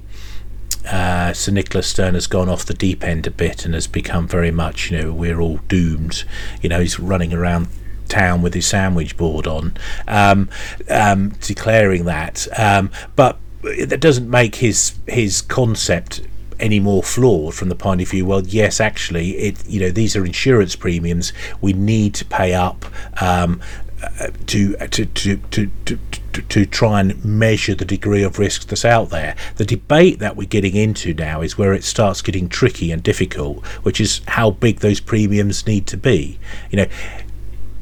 uh, 0.92 1.32
Sir 1.32 1.54
Nicholas 1.54 1.88
Stern 1.88 2.14
has 2.14 2.28
gone 2.28 2.50
off 2.50 2.66
the 2.66 2.74
deep 2.74 3.06
end 3.06 3.26
a 3.26 3.32
bit 3.32 3.64
and 3.64 3.74
has 3.74 3.88
become 3.88 4.28
very 4.28 4.52
much, 4.52 4.92
you 4.92 5.02
know, 5.02 5.14
we're 5.14 5.40
all 5.40 5.62
doomed. 5.70 6.26
You 6.62 6.68
know, 6.68 6.82
he's 6.82 7.00
running 7.00 7.32
around 7.32 7.70
town 8.14 8.42
with 8.42 8.54
his 8.54 8.66
sandwich 8.66 9.18
board 9.18 9.48
on, 9.48 9.76
um, 10.08 10.50
um, 10.90 11.30
declaring 11.42 12.06
that. 12.06 12.48
Um, 12.58 12.92
but 13.16 13.40
that 13.64 14.00
doesn't 14.00 14.30
make 14.30 14.56
his 14.56 14.96
his 15.08 15.42
concept 15.42 16.22
any 16.60 16.80
more 16.80 17.02
flawed 17.02 17.54
from 17.56 17.70
the 17.70 17.76
point 17.76 18.00
of 18.00 18.10
view 18.10 18.26
well 18.26 18.42
yes 18.44 18.80
actually 18.80 19.32
it 19.32 19.68
you 19.68 19.80
know 19.80 19.90
these 19.90 20.16
are 20.16 20.26
insurance 20.26 20.76
premiums 20.76 21.34
we 21.62 21.74
need 21.74 22.14
to 22.14 22.24
pay 22.26 22.54
up 22.54 22.86
um, 23.22 23.60
uh, 24.20 24.28
to, 24.48 24.76
to, 24.88 25.06
to, 25.06 25.38
to, 25.38 25.72
to, 25.86 25.98
to 26.42 26.66
try 26.66 27.00
and 27.00 27.24
measure 27.24 27.74
the 27.74 27.86
degree 27.86 28.22
of 28.22 28.38
risk 28.38 28.68
that's 28.68 28.84
out 28.84 29.10
there. 29.12 29.34
The 29.56 29.66
debate 29.66 30.20
that 30.20 30.36
we're 30.36 30.48
getting 30.48 30.76
into 30.76 31.14
now 31.14 31.42
is 31.42 31.58
where 31.58 31.74
it 31.74 31.86
starts 31.86 32.22
getting 32.22 32.50
tricky 32.50 32.92
and 32.92 33.02
difficult, 33.02 33.66
which 33.84 34.02
is 34.02 34.22
how 34.28 34.52
big 34.52 34.80
those 34.80 35.00
premiums 35.00 35.66
need 35.66 35.88
to 35.88 35.98
be. 35.98 36.38
You 36.70 36.78
know, 36.78 36.86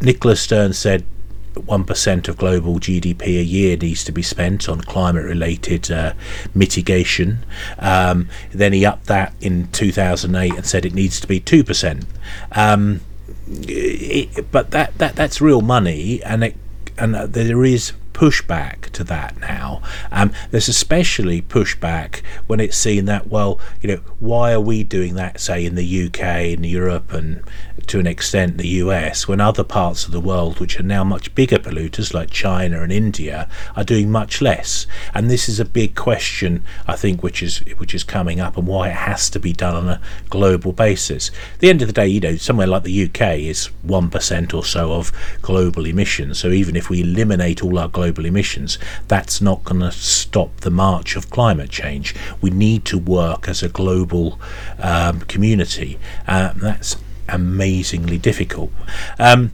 Nicholas 0.01 0.41
Stern 0.41 0.73
said 0.73 1.05
1% 1.53 2.27
of 2.27 2.37
global 2.37 2.79
GDP 2.79 3.39
a 3.39 3.43
year 3.43 3.77
needs 3.77 4.03
to 4.05 4.11
be 4.11 4.21
spent 4.21 4.69
on 4.69 4.81
climate 4.81 5.25
related 5.25 5.91
uh, 5.91 6.13
mitigation. 6.55 7.45
Um, 7.77 8.29
then 8.51 8.73
he 8.73 8.85
upped 8.85 9.07
that 9.07 9.33
in 9.41 9.67
2008 9.71 10.53
and 10.53 10.65
said 10.65 10.85
it 10.85 10.93
needs 10.93 11.19
to 11.19 11.27
be 11.27 11.39
2%. 11.39 12.05
Um, 12.53 13.01
it, 13.47 14.51
but 14.51 14.71
that, 14.71 14.97
that 14.97 15.15
that's 15.15 15.41
real 15.41 15.61
money, 15.61 16.23
and 16.23 16.43
it, 16.43 16.55
and 16.97 17.15
there 17.15 17.65
is 17.65 17.91
pushback 18.13 18.89
to 18.91 19.03
that 19.03 19.39
now. 19.39 19.81
Um, 20.11 20.31
there's 20.51 20.67
especially 20.67 21.41
pushback 21.41 22.21
when 22.47 22.59
it's 22.59 22.77
seen 22.77 23.05
that, 23.05 23.27
well, 23.27 23.59
you 23.81 23.89
know, 23.89 24.01
why 24.19 24.53
are 24.53 24.61
we 24.61 24.83
doing 24.83 25.15
that, 25.15 25.39
say, 25.39 25.65
in 25.65 25.75
the 25.75 26.05
UK, 26.05 26.55
in 26.57 26.63
Europe, 26.63 27.11
and 27.13 27.41
to 27.87 27.99
an 27.99 28.07
extent 28.07 28.57
the 28.57 28.67
US, 28.67 29.27
when 29.27 29.41
other 29.41 29.63
parts 29.63 30.05
of 30.05 30.11
the 30.11 30.19
world, 30.19 30.59
which 30.59 30.79
are 30.79 30.83
now 30.83 31.03
much 31.03 31.33
bigger 31.35 31.57
polluters 31.57 32.13
like 32.13 32.29
China 32.29 32.81
and 32.81 32.91
India, 32.91 33.49
are 33.75 33.83
doing 33.83 34.11
much 34.11 34.41
less? 34.41 34.85
And 35.13 35.29
this 35.29 35.49
is 35.49 35.59
a 35.59 35.65
big 35.65 35.95
question, 35.95 36.63
I 36.87 36.95
think, 36.95 37.23
which 37.23 37.41
is 37.43 37.59
which 37.77 37.93
is 37.93 38.03
coming 38.03 38.39
up, 38.39 38.57
and 38.57 38.67
why 38.67 38.89
it 38.89 38.95
has 38.95 39.29
to 39.31 39.39
be 39.39 39.53
done 39.53 39.75
on 39.75 39.89
a 39.89 40.01
global 40.29 40.71
basis. 40.71 41.29
At 41.53 41.59
the 41.59 41.69
end 41.69 41.81
of 41.81 41.87
the 41.87 41.93
day, 41.93 42.07
you 42.07 42.19
know, 42.19 42.35
somewhere 42.35 42.67
like 42.67 42.83
the 42.83 43.03
UK 43.05 43.39
is 43.39 43.67
one 43.83 44.09
percent 44.09 44.53
or 44.53 44.63
so 44.63 44.93
of 44.93 45.11
global 45.41 45.85
emissions. 45.85 46.39
So 46.39 46.49
even 46.49 46.75
if 46.75 46.89
we 46.89 47.01
eliminate 47.01 47.63
all 47.63 47.77
our 47.77 47.87
global 47.87 48.25
emissions, 48.25 48.77
that's 49.07 49.41
not 49.41 49.63
going 49.63 49.81
to 49.81 49.91
stop 49.91 50.57
the 50.61 50.71
march 50.71 51.15
of 51.15 51.29
climate 51.29 51.69
change. 51.69 52.15
We 52.41 52.49
need 52.49 52.85
to 52.85 52.97
work 52.97 53.47
as 53.47 53.63
a 53.63 53.69
global 53.69 54.39
um, 54.79 55.21
community. 55.21 55.99
Uh, 56.27 56.53
that's 56.55 56.95
amazingly 57.29 58.17
difficult. 58.17 58.71
Um, 59.19 59.51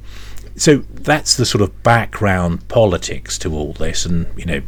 so 0.56 0.78
that's 0.90 1.38
the 1.38 1.46
sort 1.46 1.62
of 1.62 1.84
background 1.84 2.68
politics 2.68 3.38
to 3.40 3.54
all 3.54 3.74
this, 3.74 4.06
and 4.06 4.28
you 4.38 4.46
know, 4.46 4.62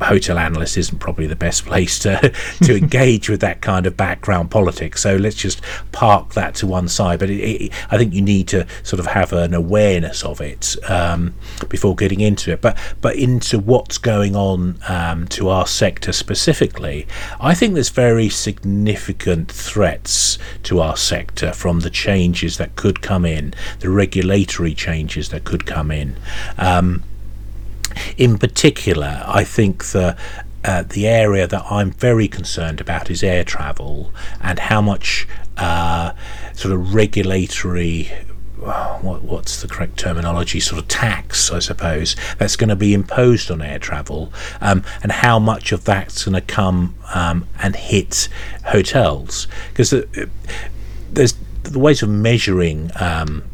hotel 0.00 0.38
analyst 0.38 0.76
isn't 0.76 0.98
probably 0.98 1.26
the 1.26 1.36
best 1.36 1.64
place 1.64 1.98
to 2.00 2.32
to 2.62 2.76
engage 2.76 3.28
with 3.28 3.40
that 3.40 3.60
kind 3.60 3.86
of 3.86 3.96
background 3.96 4.50
politics. 4.50 5.02
So 5.02 5.16
let's 5.16 5.36
just 5.36 5.60
park 5.92 6.34
that 6.34 6.54
to 6.56 6.66
one 6.66 6.88
side. 6.88 7.18
But 7.18 7.30
it, 7.30 7.40
it, 7.40 7.72
I 7.90 7.98
think 7.98 8.14
you 8.14 8.22
need 8.22 8.48
to 8.48 8.66
sort 8.82 9.00
of 9.00 9.06
have 9.06 9.32
an 9.32 9.54
awareness 9.54 10.24
of 10.24 10.40
it 10.40 10.76
um, 10.88 11.34
before 11.68 11.94
getting 11.94 12.20
into 12.20 12.52
it. 12.52 12.60
But 12.60 12.78
but 13.00 13.16
into 13.16 13.58
what's 13.58 13.98
going 13.98 14.36
on 14.36 14.78
um, 14.88 15.26
to 15.28 15.48
our 15.48 15.66
sector 15.66 16.12
specifically, 16.12 17.06
I 17.40 17.54
think 17.54 17.74
there's 17.74 17.90
very 17.90 18.28
significant 18.28 19.50
threats 19.50 20.38
to 20.64 20.80
our 20.80 20.96
sector 20.96 21.52
from 21.52 21.80
the 21.80 21.90
changes 21.90 22.58
that 22.58 22.76
could 22.76 23.02
come 23.02 23.24
in, 23.24 23.54
the 23.80 23.90
regulatory 23.90 24.74
changes 24.74 25.28
that 25.30 25.44
could 25.44 25.66
come 25.66 25.90
in. 25.90 26.16
Um, 26.56 27.02
in 28.16 28.38
particular, 28.38 29.22
I 29.26 29.44
think 29.44 29.84
the 29.86 30.16
uh, 30.64 30.82
the 30.82 31.06
area 31.06 31.46
that 31.46 31.64
I'm 31.70 31.92
very 31.92 32.28
concerned 32.28 32.80
about 32.80 33.10
is 33.10 33.22
air 33.22 33.44
travel 33.44 34.12
and 34.40 34.58
how 34.58 34.80
much 34.80 35.26
uh, 35.56 36.12
sort 36.52 36.74
of 36.74 36.94
regulatory. 36.94 38.10
what, 39.00 39.22
what's 39.22 39.62
the 39.62 39.68
correct 39.68 39.96
terminology? 39.98 40.58
Sort 40.58 40.82
of 40.82 40.88
tax, 40.88 41.52
I 41.52 41.60
suppose, 41.60 42.16
that's 42.38 42.56
going 42.56 42.68
to 42.70 42.76
be 42.76 42.92
imposed 42.92 43.50
on 43.50 43.62
air 43.62 43.78
travel, 43.78 44.32
um, 44.60 44.82
and 45.02 45.12
how 45.12 45.38
much 45.38 45.70
of 45.70 45.84
that's 45.84 46.24
going 46.24 46.34
to 46.34 46.40
come 46.40 46.96
um, 47.14 47.46
and 47.60 47.76
hit 47.76 48.28
hotels. 48.66 49.46
Because 49.68 49.90
the, 49.90 50.28
there's 51.10 51.34
the 51.62 51.78
ways 51.78 52.02
of 52.02 52.08
measuring 52.08 52.90
um, 52.98 53.44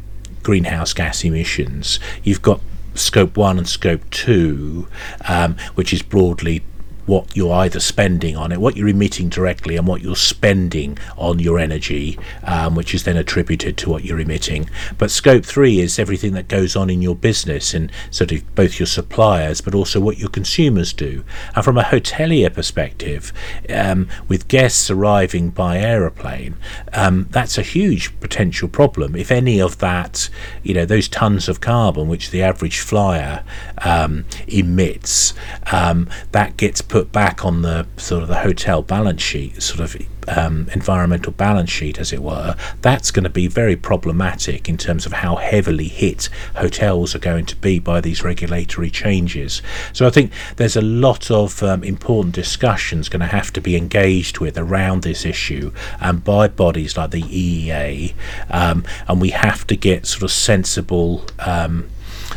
greenhouse 0.43 0.93
gas 0.93 1.23
emissions. 1.25 2.01
You've 2.23 2.43
got 2.43 2.61
scope 2.95 3.37
one 3.37 3.59
and 3.59 3.69
scope 3.69 4.09
two, 4.11 4.89
um, 5.29 5.57
which 5.75 5.93
is 5.93 6.03
broadly 6.03 6.63
what 7.07 7.37
you're 7.37 7.53
either 7.53 7.81
spending 7.81 8.37
on 8.37 8.53
it, 8.53 8.61
what 8.61 8.77
you're 8.77 8.89
emitting 8.89 9.29
directly, 9.29 9.77
and 9.77 9.87
what 9.87 10.01
you're 10.01 10.17
spending 10.17 10.99
on 11.17 11.39
your 11.39 11.59
energy, 11.59 12.19
um, 12.45 12.75
which 12.75 12.95
is 12.95 13.05
then 13.05 13.17
attributed 13.17 13.77
to 13.77 13.91
what 13.91 14.05
you're 14.05 14.21
emitting. 14.21 14.69
But 14.99 15.11
scope 15.11 15.45
three 15.45 15.81
is 15.81 15.99
everything 15.99 16.33
that 16.35 16.49
goes 16.49 16.77
on 16.77 16.91
in 16.91 17.03
your 17.03 17.15
business 17.15 17.75
and 17.75 17.91
sort 18.11 18.33
of 18.33 18.55
both 18.55 18.79
your 18.79 18.87
suppliers, 18.87 19.61
but 19.61 19.75
also 19.75 20.01
what 20.01 20.19
your 20.19 20.29
consumers 20.29 20.93
do. 20.93 21.25
And 21.55 21.65
from 21.65 21.79
a 21.79 21.83
hotelier 21.83 22.53
perspective, 22.53 23.33
um, 23.69 24.09
with 24.29 24.49
guests 24.49 24.91
arriving 24.91 25.51
by 25.51 25.79
aeroplane, 25.79 26.57
um, 26.93 27.29
that's 27.31 27.59
a 27.59 27.63
huge 27.63 28.19
potential 28.21 28.69
problem. 28.69 29.15
If 29.15 29.31
any 29.31 29.61
of 29.61 29.79
that, 29.79 30.29
you 30.63 30.75
know, 30.75 30.85
those 30.85 31.09
tons 31.09 31.49
of 31.49 31.61
carbon 31.61 32.09
which 32.09 32.31
the 32.31 32.43
average 32.43 32.81
flyer 32.81 33.45
um, 33.79 34.25
emits, 34.47 35.35
um, 35.73 36.09
that 36.33 36.57
gets 36.57 36.81
put 36.95 37.11
back 37.11 37.45
on 37.45 37.63
the 37.63 37.85
sort 37.97 38.23
of 38.23 38.29
the 38.29 38.37
hotel 38.37 38.81
balance 38.81 39.21
sheet, 39.21 39.61
sort 39.61 39.81
of 39.81 39.97
um, 40.29 40.69
environmental 40.73 41.33
balance 41.33 41.69
sheet, 41.69 41.99
as 41.99 42.13
it 42.13 42.23
were, 42.23 42.55
that's 42.83 43.11
going 43.11 43.25
to 43.25 43.29
be 43.29 43.49
very 43.49 43.75
problematic 43.75 44.69
in 44.69 44.77
terms 44.77 45.05
of 45.05 45.13
how 45.13 45.35
heavily 45.35 45.89
hit 45.89 46.29
hotels 46.55 47.13
are 47.13 47.19
going 47.19 47.47
to 47.47 47.57
be 47.57 47.81
by 47.81 48.01
these 48.01 48.23
regulatory 48.23 48.91
changes. 48.91 49.61
So 49.93 50.07
I 50.07 50.11
think 50.11 50.31
there's 50.55 50.77
a 50.77 50.83
lot 50.83 51.33
of 51.33 51.65
um, 51.65 51.83
important 51.83 52.33
discussions 52.33 53.09
going 53.09 53.19
to 53.19 53.27
have 53.27 53.53
to 53.55 53.61
be 53.61 53.75
engaged 53.75 54.39
with 54.39 54.57
around 54.57 55.03
this 55.03 55.25
issue 55.25 55.73
and 55.99 56.23
by 56.23 56.47
bodies 56.47 56.97
like 56.97 57.11
the 57.11 57.23
EEA, 57.23 58.15
um, 58.51 58.85
and 59.09 59.21
we 59.21 59.31
have 59.31 59.67
to 59.67 59.75
get 59.75 60.07
sort 60.07 60.23
of 60.23 60.31
sensible 60.31 61.25
um, 61.41 61.91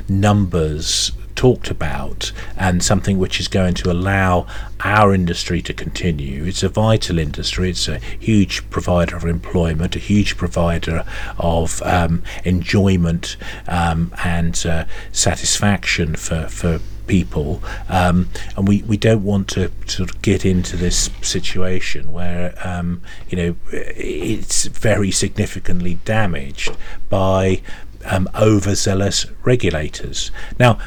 numbers 0.10 1.12
talked 1.38 1.70
about 1.70 2.34
and 2.58 2.84
something 2.84 3.17
which 3.17 3.39
is 3.39 3.48
going 3.48 3.75
to 3.75 3.89
allow 3.89 4.46
our 4.82 5.13
industry 5.13 5.62
to 5.62 5.74
continue. 5.74 6.44
It's 6.44 6.63
a 6.63 6.70
vital 6.70 7.17
industry, 7.20 7.70
it's 7.70 7.88
a 7.88 8.00
huge 8.00 8.70
provider 8.70 9.15
of 9.15 9.24
employment, 9.24 9.96
a 9.96 10.00
huge 10.00 10.36
provider 10.36 11.06
of 11.38 11.82
um, 11.84 12.24
enjoyment 12.44 13.38
um, 13.67 14.12
and 14.25 14.65
uh, 14.65 14.86
satisfaction 15.12 16.15
for, 16.15 16.48
for 16.50 16.79
people, 17.06 17.63
um, 17.88 18.27
and 18.58 18.67
we, 18.67 18.82
we 18.84 18.98
don't 18.98 19.24
want 19.24 19.48
to 19.48 19.72
sort 19.86 20.10
of 20.10 20.22
get 20.22 20.46
into 20.46 20.75
this 20.75 21.10
situation 21.22 22.12
where 22.12 22.53
um, 22.67 23.01
you 23.29 23.38
know 23.38 23.56
it's 23.72 24.65
very 24.65 25.10
significantly 25.10 26.00
damaged 26.03 26.75
by 27.10 27.62
um, 28.06 28.29
overzealous 28.36 29.25
regulators. 29.44 30.32
Now, 30.60 30.77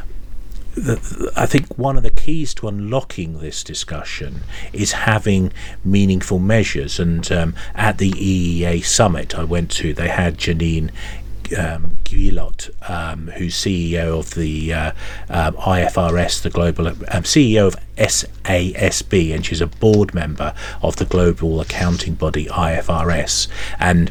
I 1.37 1.47
think 1.47 1.67
one 1.77 1.97
of 1.97 2.05
the 2.05 2.11
keys 2.11 2.55
to 2.55 2.69
unlocking 2.69 3.41
this 3.41 3.65
discussion 3.65 4.43
is 4.73 4.93
having 4.93 5.53
meaningful 5.85 6.39
measures. 6.39 7.01
And 7.01 7.31
um, 7.33 7.55
at 7.75 7.99
the 7.99 8.13
EEA 8.13 8.85
summit 8.85 9.37
I 9.37 9.45
went 9.45 9.71
to, 9.73 9.93
they 9.93 10.09
had 10.09 10.39
Janine 10.39 10.91
um, 11.57 11.97
Guillot, 12.05 12.71
um, 12.89 13.29
who's 13.37 13.55
CEO 13.55 14.19
of 14.19 14.35
the 14.35 14.73
uh, 14.73 14.93
um, 15.29 15.55
IFRS, 15.55 16.43
the 16.43 16.51
global 16.51 16.89
um, 16.89 16.97
CEO 17.25 17.67
of 17.67 17.77
SASB, 17.97 19.35
and 19.35 19.45
she's 19.45 19.61
a 19.61 19.67
board 19.67 20.15
member 20.15 20.55
of 20.83 20.97
the 20.97 21.05
global 21.05 21.61
accounting 21.61 22.15
body 22.15 22.47
IFRS. 22.47 23.49
And 23.79 24.11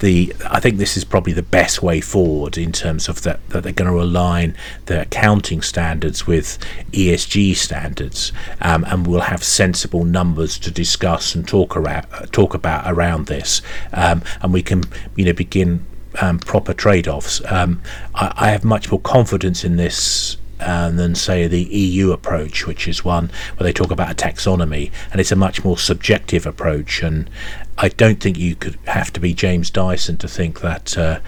the 0.00 0.34
I 0.50 0.60
think 0.60 0.76
this 0.76 0.96
is 0.96 1.04
probably 1.04 1.32
the 1.32 1.42
best 1.42 1.82
way 1.82 2.00
forward 2.00 2.58
in 2.58 2.72
terms 2.72 3.08
of 3.08 3.22
that 3.22 3.46
that 3.48 3.62
they're 3.62 3.72
going 3.72 3.90
to 3.90 4.02
align 4.02 4.56
the 4.86 5.00
accounting 5.02 5.62
standards 5.62 6.26
with 6.26 6.58
ESG 6.92 7.56
standards, 7.56 8.32
um, 8.60 8.84
and 8.88 9.06
we'll 9.06 9.20
have 9.20 9.42
sensible 9.42 10.04
numbers 10.04 10.58
to 10.58 10.70
discuss 10.70 11.34
and 11.34 11.48
talk 11.48 11.76
around 11.76 12.06
talk 12.32 12.54
about 12.54 12.84
around 12.86 13.26
this, 13.26 13.62
um, 13.92 14.22
and 14.42 14.52
we 14.52 14.62
can 14.62 14.82
you 15.16 15.24
know 15.24 15.32
begin 15.32 15.86
um, 16.20 16.38
proper 16.38 16.74
trade-offs. 16.74 17.40
Um, 17.46 17.82
I, 18.14 18.32
I, 18.36 18.50
have 18.50 18.64
much 18.64 18.90
more 18.90 19.00
confidence 19.00 19.64
in 19.64 19.76
this 19.76 20.36
uh, 20.60 20.90
than 20.90 21.14
say 21.14 21.46
the 21.46 21.62
EU 21.62 22.12
approach, 22.12 22.66
which 22.66 22.86
is 22.86 23.04
one 23.04 23.30
where 23.56 23.64
they 23.64 23.72
talk 23.72 23.90
about 23.90 24.10
a 24.10 24.14
taxonomy, 24.14 24.90
and 25.10 25.20
it's 25.20 25.32
a 25.32 25.36
much 25.36 25.64
more 25.64 25.76
subjective 25.76 26.46
approach. 26.46 27.02
And 27.02 27.28
I 27.76 27.88
don't 27.88 28.20
think 28.20 28.38
you 28.38 28.54
could 28.54 28.78
have 28.86 29.12
to 29.14 29.20
be 29.20 29.34
James 29.34 29.68
Dyson 29.70 30.16
to 30.18 30.28
think 30.28 30.60
that 30.60 30.96
uh, 30.96 31.20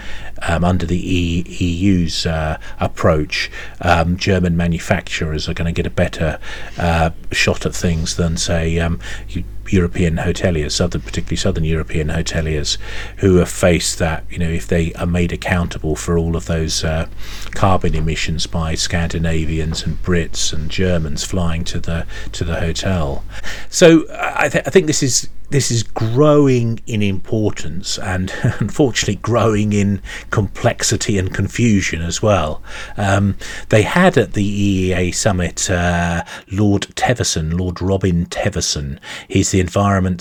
um, 0.42 0.64
under 0.64 0.86
the 0.86 0.96
e- 0.96 1.44
EU's 1.48 2.24
uh, 2.24 2.58
approach, 2.78 3.50
um, 3.80 4.16
German 4.16 4.56
manufacturers 4.56 5.48
are 5.48 5.54
going 5.54 5.66
to 5.66 5.72
get 5.72 5.86
a 5.86 5.94
better 5.94 6.38
uh, 6.78 7.10
shot 7.32 7.66
at 7.66 7.74
things 7.74 8.16
than 8.16 8.36
say 8.36 8.78
um, 8.78 9.00
you, 9.28 9.44
European 9.68 10.16
hoteliers, 10.16 10.72
southern, 10.72 11.00
particularly 11.00 11.36
southern 11.36 11.64
European 11.64 12.08
hoteliers, 12.08 12.78
who 13.18 13.36
have 13.36 13.48
faced 13.48 13.98
that. 13.98 14.24
You 14.30 14.38
know, 14.38 14.48
if 14.48 14.66
they 14.66 14.92
are 14.94 15.06
made 15.06 15.32
accountable 15.32 15.96
for 15.96 16.18
all 16.18 16.36
of 16.36 16.46
those 16.46 16.84
uh, 16.84 17.08
carbon 17.52 17.94
emissions 17.94 18.46
by 18.46 18.74
Scandinavians 18.74 19.84
and 19.84 20.02
Brits 20.02 20.52
and 20.52 20.70
Germans 20.70 21.24
flying 21.24 21.64
to 21.64 21.80
the 21.80 22.06
to 22.32 22.44
the 22.44 22.60
hotel. 22.60 23.24
So 23.68 24.06
I, 24.10 24.48
th- 24.48 24.64
I 24.66 24.70
think 24.70 24.86
this 24.86 25.02
is 25.02 25.28
this 25.50 25.70
is 25.70 25.82
growing 25.82 26.80
in 26.86 27.02
importance 27.02 27.98
and 27.98 28.32
unfortunately 28.60 29.16
growing 29.16 29.72
in 29.72 30.02
complexity 30.30 31.18
and 31.18 31.32
confusion 31.32 32.02
as 32.02 32.20
well. 32.20 32.62
Um, 32.96 33.36
they 33.68 33.82
had 33.82 34.18
at 34.18 34.32
the 34.32 34.90
EEA 34.90 35.14
summit 35.14 35.70
uh, 35.70 36.24
Lord 36.50 36.82
Teverson, 36.96 37.58
Lord 37.58 37.80
Robin 37.80 38.26
Teverson. 38.26 38.98
He's 39.28 39.50
the 39.50 39.60
environment 39.60 40.20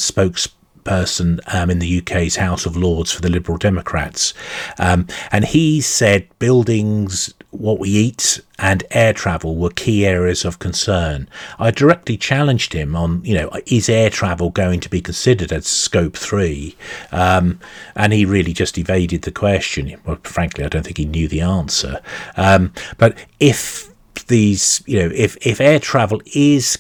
spokesperson 0.86 1.40
um, 1.54 1.70
in 1.70 1.80
the 1.80 2.00
UK's 2.00 2.36
House 2.36 2.66
of 2.66 2.78
Lords 2.78 3.12
for 3.12 3.22
the 3.22 3.30
Liberal 3.30 3.58
Democrats. 3.58 4.34
Um, 4.80 5.08
and 5.32 5.46
he 5.46 5.82
said 5.82 6.28
buildings 6.40 7.34
what 7.52 7.80
we 7.80 7.90
eat 7.90 8.42
and 8.60 8.84
air 8.92 9.14
travel 9.14 9.56
were 9.56 9.70
key 9.70 10.06
areas 10.06 10.44
of 10.44 10.60
concern. 10.60 11.30
I 11.58 11.72
directly 11.72 12.18
challenged 12.18 12.74
him 12.74 12.96
on, 12.96 13.24
you 13.24 13.34
know, 13.34 13.50
is 13.66 13.88
air 13.88 14.10
travel 14.10 14.50
going 14.50 14.82
to 14.82 14.90
be 14.90 15.02
considered 15.02 15.52
as 15.54 15.66
scope 15.66 16.18
three? 16.18 16.76
Um, 17.12 17.60
and 17.96 18.12
he 18.12 18.26
really 18.26 18.54
just 18.54 18.78
evaded 18.78 19.22
the 19.22 19.32
question. 19.32 19.96
Well, 20.06 20.20
frankly, 20.24 20.66
I 20.66 20.70
don't 20.70 20.84
think 20.84 20.98
he 20.98 21.06
knew 21.06 21.28
the 21.28 21.42
answer. 21.42 22.02
Um, 22.36 22.74
but 22.98 23.18
if 23.40 23.90
these, 24.28 24.84
you 24.86 25.00
know, 25.00 25.12
if, 25.14 25.38
if 25.46 25.62
air 25.62 25.80
travel 25.80 26.22
is 26.34 26.76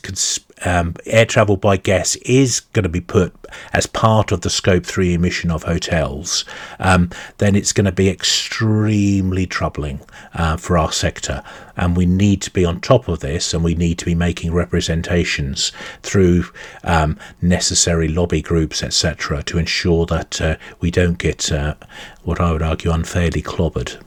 um, 0.63 0.95
air 1.05 1.25
travel 1.25 1.57
by 1.57 1.77
guests 1.77 2.15
is 2.17 2.62
going 2.62 2.83
to 2.83 2.89
be 2.89 3.01
put 3.01 3.33
as 3.74 3.85
part 3.85 4.31
of 4.31 4.41
the 4.41 4.50
scope 4.50 4.85
3 4.85 5.13
emission 5.13 5.51
of 5.51 5.63
hotels, 5.63 6.45
um, 6.79 7.09
then 7.38 7.55
it's 7.55 7.74
going 7.74 7.85
to 7.85 7.91
be 7.91 8.09
extremely 8.09 9.45
troubling 9.45 10.00
uh, 10.33 10.57
for 10.57 10.77
our 10.77 10.91
sector. 10.91 11.43
And 11.75 11.97
we 11.97 12.05
need 12.05 12.41
to 12.43 12.51
be 12.51 12.63
on 12.63 12.79
top 12.79 13.07
of 13.07 13.19
this 13.19 13.53
and 13.53 13.63
we 13.63 13.75
need 13.75 13.97
to 14.00 14.05
be 14.05 14.15
making 14.15 14.53
representations 14.53 15.71
through 16.03 16.45
um, 16.83 17.19
necessary 17.41 18.07
lobby 18.07 18.41
groups, 18.41 18.81
etc., 18.81 19.43
to 19.43 19.57
ensure 19.57 20.05
that 20.05 20.41
uh, 20.41 20.55
we 20.79 20.89
don't 20.89 21.17
get 21.17 21.51
uh, 21.51 21.75
what 22.24 22.39
I 22.39 22.51
would 22.51 22.62
argue 22.62 22.91
unfairly 22.91 23.41
clobbered. 23.41 24.01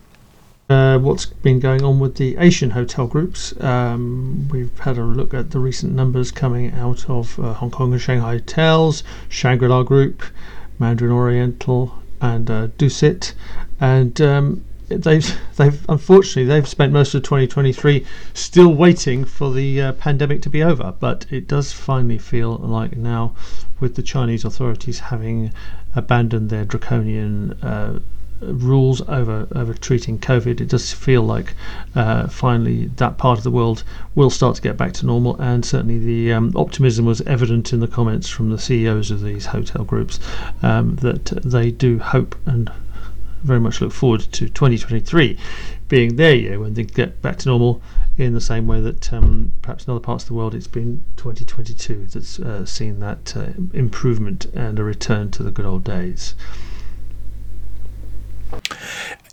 Uh, 0.69 0.99
what's 0.99 1.25
been 1.25 1.59
going 1.59 1.83
on 1.83 1.99
with 1.99 2.17
the 2.17 2.37
Asian 2.37 2.69
hotel 2.71 3.07
groups. 3.07 3.59
Um, 3.63 4.49
we've 4.51 4.79
had 4.81 4.99
a 4.99 5.03
look 5.03 5.33
at 5.33 5.51
the 5.51 5.59
recent 5.59 5.95
numbers 5.95 6.31
coming 6.31 6.75
out 6.75 7.09
of 7.09 7.39
uh, 7.39 7.55
Hong 7.55 7.71
Kong 7.71 7.93
and 7.93 8.03
Shanghai 8.03 8.33
hotels, 8.33 9.03
Shangri 9.31 9.67
La 9.67 9.83
Group, 9.83 10.23
Mandarin 10.79 11.11
Oriental, 11.11 11.95
and 12.21 12.51
uh, 12.51 12.67
Dusit, 12.77 13.33
and 13.81 14.21
um, 14.21 14.63
they've 14.89 15.39
they've 15.57 15.87
unfortunately 15.89 16.45
they've 16.45 16.69
spent 16.69 16.93
most 16.93 17.15
of 17.15 17.23
2023 17.23 18.05
still 18.35 18.75
waiting 18.75 19.25
for 19.25 19.51
the 19.51 19.81
uh, 19.81 19.93
pandemic 19.93 20.43
to 20.43 20.51
be 20.51 20.63
over. 20.63 20.93
But 21.01 21.25
it 21.31 21.49
does 21.49 21.73
finally 21.73 22.19
feel 22.19 22.57
like 22.57 22.95
now, 22.95 23.35
with 23.81 23.95
the 23.95 24.03
Chinese 24.03 24.45
authorities 24.45 24.99
having 24.99 25.51
abandoned 25.97 26.51
their 26.51 26.67
draconian 26.67 27.53
uh, 27.63 28.01
rules 28.40 29.00
over 29.09 29.49
over 29.54 29.75
treating 29.75 30.18
COVID, 30.18 30.61
it 30.61 30.68
does 30.68 30.92
feel 30.92 31.23
like 31.23 31.54
uh, 31.95 32.28
finally 32.28 32.87
that 32.97 33.18
part 33.18 33.38
of 33.38 33.45
the 33.45 33.50
world 33.50 33.85
will 34.14 34.30
start 34.30 34.57
to 34.57 34.62
get 34.62 34.76
back 34.76 34.92
to 34.95 35.07
normal. 35.07 35.40
And 35.40 35.64
certainly 35.64 35.99
the 35.99 36.33
um, 36.33 36.52
optimism 36.54 37.04
was 37.04 37.21
evident 37.23 37.73
in 37.73 37.80
the 37.80 37.88
comments 37.88 38.28
from 38.28 38.50
the 38.50 38.58
CEOs 38.58 39.10
of 39.10 39.23
these 39.23 39.47
hotel 39.47 39.84
groups 39.84 40.21
um, 40.63 40.97
that 40.97 41.25
they 41.45 41.71
do 41.71 41.99
hope 41.99 42.36
and 42.47 42.71
very 43.43 43.60
much 43.60 43.80
look 43.80 43.93
forward 43.93 44.21
to 44.21 44.49
2023 44.49 45.39
being 45.89 46.17
their 46.17 46.34
year 46.34 46.58
when 46.58 46.75
they 46.75 46.82
get 46.82 47.23
back 47.23 47.39
to 47.39 47.49
normal 47.49 47.80
in 48.17 48.34
the 48.34 48.41
same 48.41 48.67
way 48.67 48.80
that 48.80 49.13
um, 49.13 49.52
perhaps 49.63 49.86
in 49.86 49.93
other 49.93 50.00
parts 50.00 50.25
of 50.25 50.28
the 50.28 50.34
world 50.34 50.54
it's 50.54 50.67
been 50.67 51.04
2022 51.17 52.06
that's 52.06 52.41
uh, 52.41 52.67
seen 52.67 52.99
that 52.99 53.36
uh, 53.36 53.47
improvement 53.73 54.47
and 54.54 54.78
a 54.78 54.84
return 54.84 55.30
to 55.30 55.43
the 55.45 55.52
good 55.52 55.65
old 55.65 55.84
days 55.84 56.34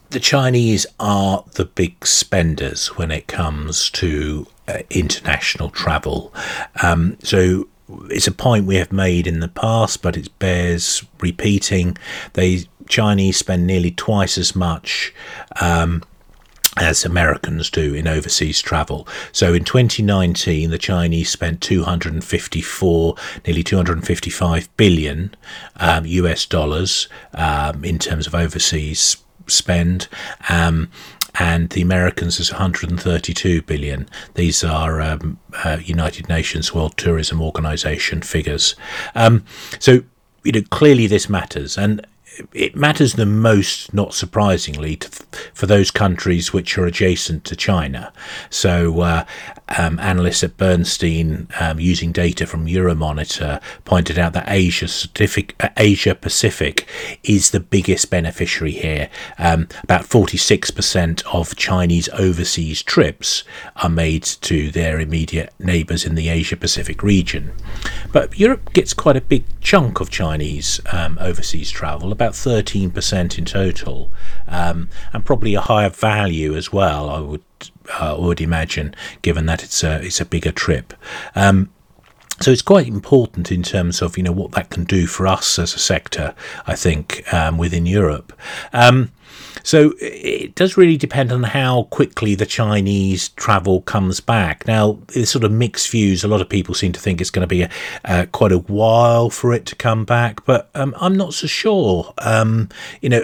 the 0.10 0.19
Chinese 0.19 0.86
are 0.99 1.43
the 1.56 1.65
big 1.65 2.06
spenders 2.06 2.88
when 2.97 3.12
it 3.12 3.28
comes 3.28 3.89
to 3.91 4.47
uh, 4.67 4.80
international 4.89 5.69
travel. 5.69 6.34
Um, 6.82 7.17
so 7.23 7.67
it's 8.10 8.28
a 8.28 8.32
point 8.32 8.65
we 8.65 8.75
have 8.78 8.91
made 8.91 9.28
in 9.28 9.39
the 9.39 9.47
past, 9.47 10.01
but 10.01 10.17
it 10.17 10.38
bears 10.39 11.04
repeating. 11.19 11.97
They 12.34 12.65
Chinese 12.88 13.38
spend 13.38 13.65
nearly 13.67 13.91
twice 13.91 14.38
as 14.38 14.56
much. 14.56 15.13
Um, 15.60 16.04
as 16.77 17.05
Americans 17.05 17.69
do 17.69 17.93
in 17.93 18.07
overseas 18.07 18.61
travel. 18.61 19.07
So 19.31 19.53
in 19.53 19.63
2019, 19.63 20.69
the 20.69 20.77
Chinese 20.77 21.29
spent 21.29 21.61
254, 21.61 23.15
nearly 23.45 23.63
255 23.63 24.77
billion 24.77 25.35
um, 25.77 26.05
US 26.05 26.45
dollars 26.45 27.07
um, 27.33 27.83
in 27.83 27.97
terms 27.99 28.27
of 28.27 28.35
overseas 28.35 29.17
spend. 29.47 30.07
Um, 30.49 30.89
and 31.38 31.69
the 31.71 31.81
Americans 31.81 32.39
is 32.39 32.51
132 32.51 33.61
billion. 33.63 34.07
These 34.35 34.63
are 34.63 35.01
um, 35.01 35.39
uh, 35.63 35.79
United 35.83 36.29
Nations 36.29 36.73
World 36.73 36.95
Tourism 36.97 37.41
Organization 37.41 38.21
figures. 38.21 38.75
Um, 39.15 39.43
so, 39.79 40.03
you 40.43 40.53
know, 40.53 40.61
clearly 40.69 41.07
this 41.07 41.27
matters, 41.29 41.77
and 41.77 42.05
it 42.54 42.76
matters 42.76 43.13
the 43.13 43.26
most, 43.26 43.93
not 43.93 44.13
surprisingly, 44.13 44.95
to, 44.98 45.10
for 45.54 45.65
those 45.65 45.91
countries 45.91 46.54
which 46.54 46.78
are 46.78 46.86
adjacent 46.86 47.43
to 47.45 47.56
China. 47.56 48.12
So, 48.50 49.02
uh, 49.02 49.26
um, 49.78 50.00
analysts 50.00 50.43
at 50.43 50.58
Bernstein, 50.58 51.48
um, 51.60 51.80
using 51.80 52.12
data 52.12 52.45
from 52.45 52.67
Euromonitor, 52.67 53.62
pointed 53.84 54.19
out 54.19 54.34
that 54.34 54.45
Asia, 54.48 54.88
uh, 55.60 55.69
Asia 55.78 56.15
Pacific 56.15 56.88
is 57.24 57.52
the 57.52 57.60
biggest 57.60 58.10
beneficiary 58.10 58.71
here. 58.71 59.10
Um, 59.38 59.67
about 59.84 60.04
46% 60.04 61.24
of 61.34 61.56
Chinese 61.56 62.10
overseas 62.10 62.84
trips 62.84 63.43
are 63.78 63.89
made 63.89 64.24
to 64.24 64.71
their 64.71 65.00
immediate 65.00 65.54
neighbours 65.60 66.06
in 66.06 66.15
the 66.15 66.30
Asia 66.30 66.58
Pacific 66.58 67.02
region. 67.02 67.52
But 68.12 68.39
Europe 68.39 68.74
gets 68.74 68.93
quite 68.93 69.17
a 69.17 69.21
big 69.21 69.45
chunk 69.62 70.00
of 70.00 70.10
Chinese 70.10 70.80
um, 70.91 71.17
overseas 71.19 71.71
travel, 71.71 72.12
about 72.12 72.24
13% 72.33 73.38
in 73.38 73.45
total, 73.45 74.11
um, 74.47 74.89
and 75.13 75.25
probably 75.25 75.53
a 75.55 75.61
higher 75.61 75.89
value 75.89 76.55
as 76.55 76.71
well, 76.71 77.09
I 77.09 77.19
would 77.19 77.43
uh, 77.99 78.15
would 78.19 78.41
imagine, 78.41 78.95
given 79.21 79.45
that 79.45 79.63
it's 79.63 79.83
a 79.83 80.03
it's 80.03 80.21
a 80.21 80.25
bigger 80.25 80.51
trip. 80.51 80.93
Um, 81.35 81.71
so 82.41 82.51
it's 82.51 82.61
quite 82.61 82.88
important 82.88 83.51
in 83.51 83.63
terms 83.63 84.01
of 84.01 84.17
you 84.17 84.23
know 84.23 84.31
what 84.31 84.51
that 84.53 84.69
can 84.69 84.83
do 84.83 85.07
for 85.07 85.25
us 85.27 85.57
as 85.57 85.73
a 85.73 85.79
sector. 85.79 86.35
I 86.67 86.75
think 86.75 87.31
um, 87.33 87.57
within 87.57 87.85
Europe. 87.85 88.33
Um, 88.73 89.11
so 89.65 89.93
it 89.99 90.54
does 90.54 90.78
really 90.78 90.95
depend 90.95 91.32
on 91.32 91.41
how 91.41 91.84
quickly 91.86 92.36
the 92.36 92.45
Chinese 92.45 93.30
travel 93.30 93.82
comes 93.82 94.19
back. 94.19 94.67
Now, 94.67 94.99
there's 95.08 95.32
sort 95.32 95.43
of 95.43 95.51
mixed 95.51 95.89
views. 95.89 96.23
A 96.23 96.28
lot 96.28 96.39
of 96.39 96.47
people 96.47 96.75
seem 96.75 96.91
to 96.91 96.99
think 96.99 97.19
it's 97.19 97.32
going 97.32 97.41
to 97.41 97.47
be 97.47 97.63
a, 97.63 97.69
uh, 98.06 98.25
quite 98.32 98.51
a 98.51 98.60
while 98.60 99.32
for 99.32 99.54
it 99.54 99.65
to 99.65 99.75
come 99.75 100.06
back, 100.06 100.45
but 100.45 100.69
um, 100.75 100.93
I'm 100.99 101.17
not 101.17 101.34
so 101.34 101.47
sure. 101.47 102.13
Um, 102.19 102.69
you 103.01 103.10
know, 103.10 103.23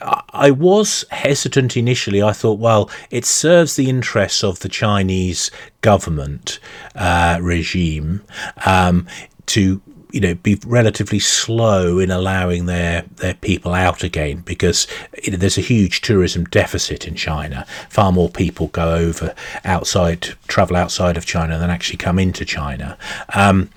I, 0.00 0.22
I 0.30 0.50
was 0.50 1.04
hesitant 1.12 1.76
initially. 1.76 2.20
I 2.20 2.32
thought, 2.32 2.58
well, 2.58 2.90
it 3.12 3.24
serves 3.24 3.76
the 3.76 3.88
interests 3.88 4.42
of 4.42 4.58
the 4.58 4.68
Chinese 4.68 5.52
government 5.82 6.58
uh, 6.96 7.38
regime 7.40 8.24
um, 8.66 9.06
to 9.46 9.80
you 10.12 10.20
know 10.20 10.34
be 10.34 10.58
relatively 10.66 11.18
slow 11.18 11.98
in 11.98 12.10
allowing 12.10 12.66
their 12.66 13.02
their 13.16 13.34
people 13.34 13.74
out 13.74 14.02
again 14.02 14.40
because 14.40 14.86
you 15.22 15.32
know, 15.32 15.38
there's 15.38 15.58
a 15.58 15.62
huge 15.62 16.00
tourism 16.00 16.44
deficit 16.44 17.06
in 17.06 17.14
China. 17.14 17.66
Far 17.88 18.12
more 18.12 18.28
people 18.28 18.68
go 18.68 18.94
over 18.94 19.34
outside, 19.64 20.22
travel 20.48 20.76
outside 20.76 21.16
of 21.16 21.26
China 21.26 21.58
than 21.58 21.70
actually 21.70 21.98
come 21.98 22.18
into 22.18 22.44
China. 22.44 22.96
Um, 23.34 23.70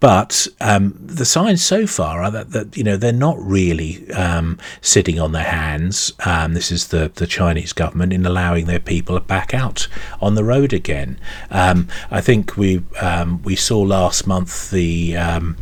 but 0.00 0.48
um, 0.62 0.94
the 0.98 1.26
signs 1.26 1.62
so 1.62 1.86
far 1.86 2.22
are 2.22 2.30
that, 2.30 2.52
that 2.52 2.74
you 2.74 2.82
know 2.82 2.96
they're 2.96 3.12
not 3.12 3.38
really 3.38 4.10
um, 4.12 4.58
sitting 4.80 5.20
on 5.20 5.32
their 5.32 5.44
hands. 5.44 6.14
Um, 6.24 6.54
this 6.54 6.72
is 6.72 6.88
the, 6.88 7.12
the 7.14 7.26
Chinese 7.26 7.74
government 7.74 8.14
in 8.14 8.24
allowing 8.24 8.64
their 8.64 8.80
people 8.80 9.20
back 9.20 9.52
out 9.52 9.88
on 10.20 10.36
the 10.36 10.44
road 10.44 10.72
again. 10.72 11.20
Um, 11.50 11.88
I 12.10 12.22
think 12.22 12.56
we 12.56 12.82
um, 13.00 13.42
we 13.42 13.56
saw 13.56 13.80
last 13.80 14.26
month 14.26 14.70
the 14.70 15.18
um, 15.18 15.58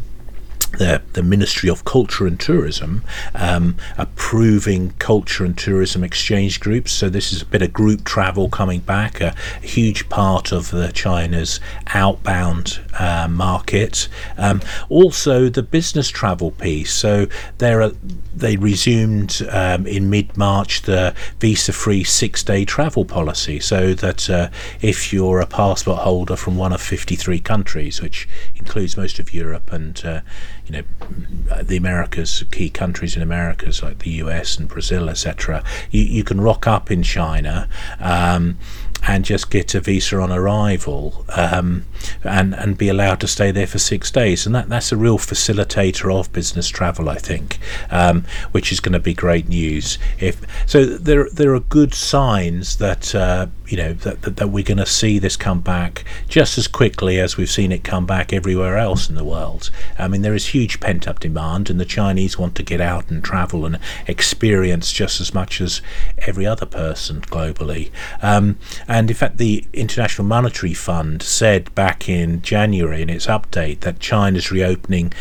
the, 0.73 1.03
the 1.15 1.23
Ministry 1.23 1.69
of 1.69 1.85
Culture 1.85 2.27
and 2.27 2.39
Tourism 2.39 3.03
um, 3.35 3.77
approving 3.97 4.91
culture 4.99 5.45
and 5.45 5.57
tourism 5.57 6.05
exchange 6.05 6.61
groups. 6.61 6.93
So 6.93 7.09
this 7.09 7.33
is 7.33 7.43
a 7.43 7.47
bit 7.47 7.63
of 7.63 7.73
group 7.73 8.05
travel 8.05 8.49
coming 8.49 8.81
back, 8.81 9.21
a, 9.21 9.35
a 9.63 9.67
huge 9.67 10.09
part 10.09 10.53
of 10.53 10.71
the 10.71 10.93
China's 10.93 11.61
outbound 11.89 12.81
uh, 12.99 13.29
market. 13.29 14.09
Um, 14.37 14.61
also 14.89 15.49
the 15.49 15.63
business 15.63 16.09
travel 16.09 16.51
piece. 16.51 16.93
So 16.93 17.27
there 17.59 17.91
they 18.35 18.57
resumed 18.57 19.43
um, 19.51 19.87
in 19.87 20.11
mid 20.11 20.37
March 20.37 20.83
the 20.83 21.15
visa-free 21.41 22.05
six-day 22.05 22.65
travel 22.65 23.05
policy, 23.05 23.59
so 23.61 23.95
that 23.95 24.31
uh, 24.31 24.51
if 24.81 25.13
you're 25.13 25.41
a 25.41 25.47
passport 25.47 26.01
holder 26.01 26.37
from 26.37 26.57
one 26.57 26.73
of 26.73 26.81
53 26.81 27.41
countries, 27.41 28.01
which 28.01 28.29
includes 28.57 28.97
most 28.97 29.19
of 29.19 29.35
Europe 29.35 29.73
and 29.73 30.05
uh, 30.05 30.21
you 30.69 30.83
know 30.83 31.63
the 31.63 31.77
Americas, 31.77 32.45
key 32.51 32.71
countries 32.71 33.17
in 33.17 33.23
Americas 33.23 33.83
like 33.83 34.01
the 34.01 34.11
US 34.11 34.59
and 34.59 34.69
Brazil, 34.69 35.09
etc. 35.09 35.65
You, 35.91 36.03
you 36.03 36.25
can 36.25 36.41
rock 36.41 36.67
up 36.67 36.91
in 36.91 37.03
China. 37.03 37.69
Um, 38.01 38.59
and 39.07 39.25
just 39.25 39.49
get 39.49 39.75
a 39.77 39.81
visa 39.81 40.19
on 40.19 40.33
arrival 40.33 41.25
um, 41.29 41.85
and 42.25 42.55
and 42.55 42.79
be 42.79 42.89
allowed 42.89 43.21
to 43.21 43.27
stay 43.29 43.51
there 43.51 43.67
for 43.67 43.79
six 43.79 44.11
days. 44.11 44.47
And 44.47 44.55
that 44.55 44.69
that's 44.69 44.93
a 44.93 44.97
real 44.97 45.19
facilitator 45.19 46.13
of 46.13 46.33
business 46.33 46.69
travel 46.69 47.09
I 47.09 47.17
think 47.17 47.59
um, 47.91 48.25
which 48.53 48.73
is 48.73 48.81
going 48.81 48.93
to 48.93 48.99
be 48.99 49.15
great 49.15 49.49
news. 49.49 49.99
If 50.19 50.41
so 50.67 50.85
there 50.85 51.29
there 51.31 51.55
are 51.55 51.61
good 51.61 51.95
signs 51.95 52.77
that 52.77 53.15
uh, 53.15 53.47
you 53.67 53.77
know 53.77 53.93
that, 53.93 54.23
that, 54.23 54.37
that 54.37 54.49
we're 54.49 54.65
going 54.65 54.79
to 54.79 54.87
see 54.87 55.19
this 55.19 55.37
come 55.37 55.61
back 55.61 56.05
just 56.29 56.59
as 56.59 56.67
quickly 56.69 57.21
as 57.21 57.37
we've 57.37 57.51
seen 57.51 57.73
it 57.73 57.85
come 57.85 58.07
back 58.07 58.33
everywhere 58.33 58.79
else 58.79 59.09
in 59.09 59.15
the 59.15 59.25
world. 59.25 59.71
I 59.99 60.09
mean 60.09 60.23
there 60.23 60.35
is 60.35 60.49
huge 60.49 60.81
pent 60.81 61.07
up 61.07 61.21
demand 61.21 61.71
and 61.71 61.81
the 61.81 61.85
Chinese 61.85 62.39
want 62.39 62.55
to 62.57 62.63
get 62.63 62.81
out 62.81 63.11
and 63.11 63.23
travel 63.23 63.65
and 63.65 63.79
experience 64.07 64.93
just 64.93 65.21
as 65.21 65.35
much 65.35 65.61
as 65.61 65.81
every 66.19 66.47
other 66.47 66.67
person 66.67 67.21
globally. 67.23 67.91
Um, 68.23 68.59
and 68.87 69.11
in 69.11 69.17
fact, 69.17 69.39
the 69.39 69.67
International 69.73 70.27
Monetary 70.27 70.75
Fund 70.75 71.23
said 71.23 71.75
back 71.75 71.88
in 72.09 72.43
January 72.43 73.03
in 73.03 73.11
its 73.11 73.27
update 73.27 73.81
that 73.81 74.01
China's 74.01 74.51
reopening 74.51 75.13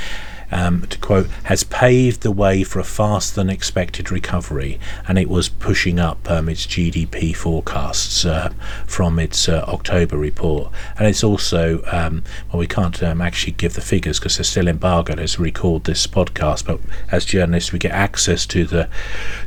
um, 0.52 0.86
to 0.88 0.98
quote, 1.00 1.28
has 1.44 1.64
paved 1.64 2.22
the 2.22 2.32
way 2.32 2.64
for 2.64 2.80
a 2.80 2.84
faster 2.84 3.36
than 3.36 3.50
expected 3.50 4.12
recovery, 4.12 4.80
and 5.08 5.18
it 5.18 5.30
was 5.30 5.50
pushing 5.50 6.00
up 6.00 6.30
um, 6.30 6.48
its 6.48 6.66
GDP 6.66 7.36
forecasts 7.36 8.26
uh, 8.26 8.54
from 8.86 9.20
its 9.20 9.50
uh, 9.50 9.66
October 9.68 10.18
report. 10.18 10.72
And 10.98 11.08
it's 11.08 11.24
also, 11.24 11.84
um, 11.92 12.24
well, 12.52 12.60
we 12.60 12.68
can't 12.68 13.02
um, 13.04 13.22
actually 13.22 13.54
give 13.54 13.74
the 13.74 13.82
figures 13.82 14.20
because 14.20 14.38
they're 14.38 14.44
still 14.46 14.68
embargoed 14.68 15.20
as 15.20 15.38
we 15.38 15.48
record 15.48 15.84
this 15.84 16.08
podcast, 16.08 16.66
but 16.66 16.80
as 17.12 17.26
journalists, 17.26 17.74
we 17.74 17.80
get 17.80 17.92
access 17.92 18.46
to 18.48 18.66
the 18.66 18.90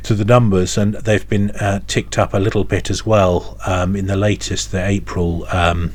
to 0.03 0.13
the 0.13 0.25
numbers, 0.25 0.77
and 0.77 0.95
they've 0.95 1.27
been 1.27 1.51
uh, 1.51 1.79
ticked 1.87 2.17
up 2.17 2.33
a 2.33 2.39
little 2.39 2.63
bit 2.63 2.89
as 2.89 3.05
well 3.05 3.57
um, 3.65 3.95
in 3.95 4.07
the 4.07 4.15
latest, 4.15 4.71
the 4.71 4.85
April 4.85 5.45
um, 5.49 5.93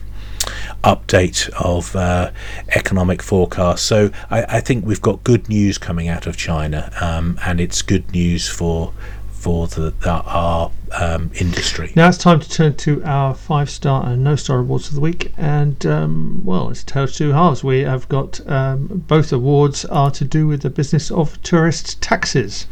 update 0.87 1.51
of 1.51 1.97
uh, 1.97 2.31
economic 2.77 3.21
forecasts. 3.21 3.83
So 3.83 4.11
I, 4.31 4.45
I, 4.45 4.61
think 4.61 4.87
we've 4.87 5.03
got 5.03 5.25
good 5.25 5.49
news 5.49 5.79
coming 5.79 6.07
out 6.07 6.29
of 6.29 6.37
China, 6.37 6.93
um, 7.01 7.41
and 7.45 7.61
it's 7.61 7.83
good 7.83 8.13
news 8.13 8.49
for 8.49 8.93
for 9.33 9.67
the, 9.67 9.93
the 10.01 10.11
our 10.11 10.71
um, 10.93 11.33
industry. 11.41 11.93
Now 11.97 12.09
it's 12.09 12.19
time 12.19 12.39
to 12.39 12.49
turn 12.49 12.77
to 12.77 13.03
our 13.05 13.35
five 13.35 13.69
star 13.69 14.07
and 14.07 14.23
no 14.23 14.37
star 14.37 14.61
awards 14.61 14.89
of 14.89 14.95
the 14.95 15.01
week, 15.01 15.33
and 15.37 15.85
um, 15.87 16.43
well, 16.45 16.71
it's 16.71 16.83
a 16.83 16.87
tale 16.87 17.05
of 17.05 17.13
two 17.13 17.33
halves. 17.33 17.65
We 17.65 17.81
have 17.81 18.09
got 18.09 18.41
um, 18.49 19.05
both 19.09 19.33
awards 19.33 19.85
are 19.87 20.13
to 20.13 20.25
do 20.25 20.47
with 20.47 20.63
the 20.63 20.71
business 20.71 21.11
of 21.11 21.43
tourist 21.43 22.01
taxes. 22.01 22.67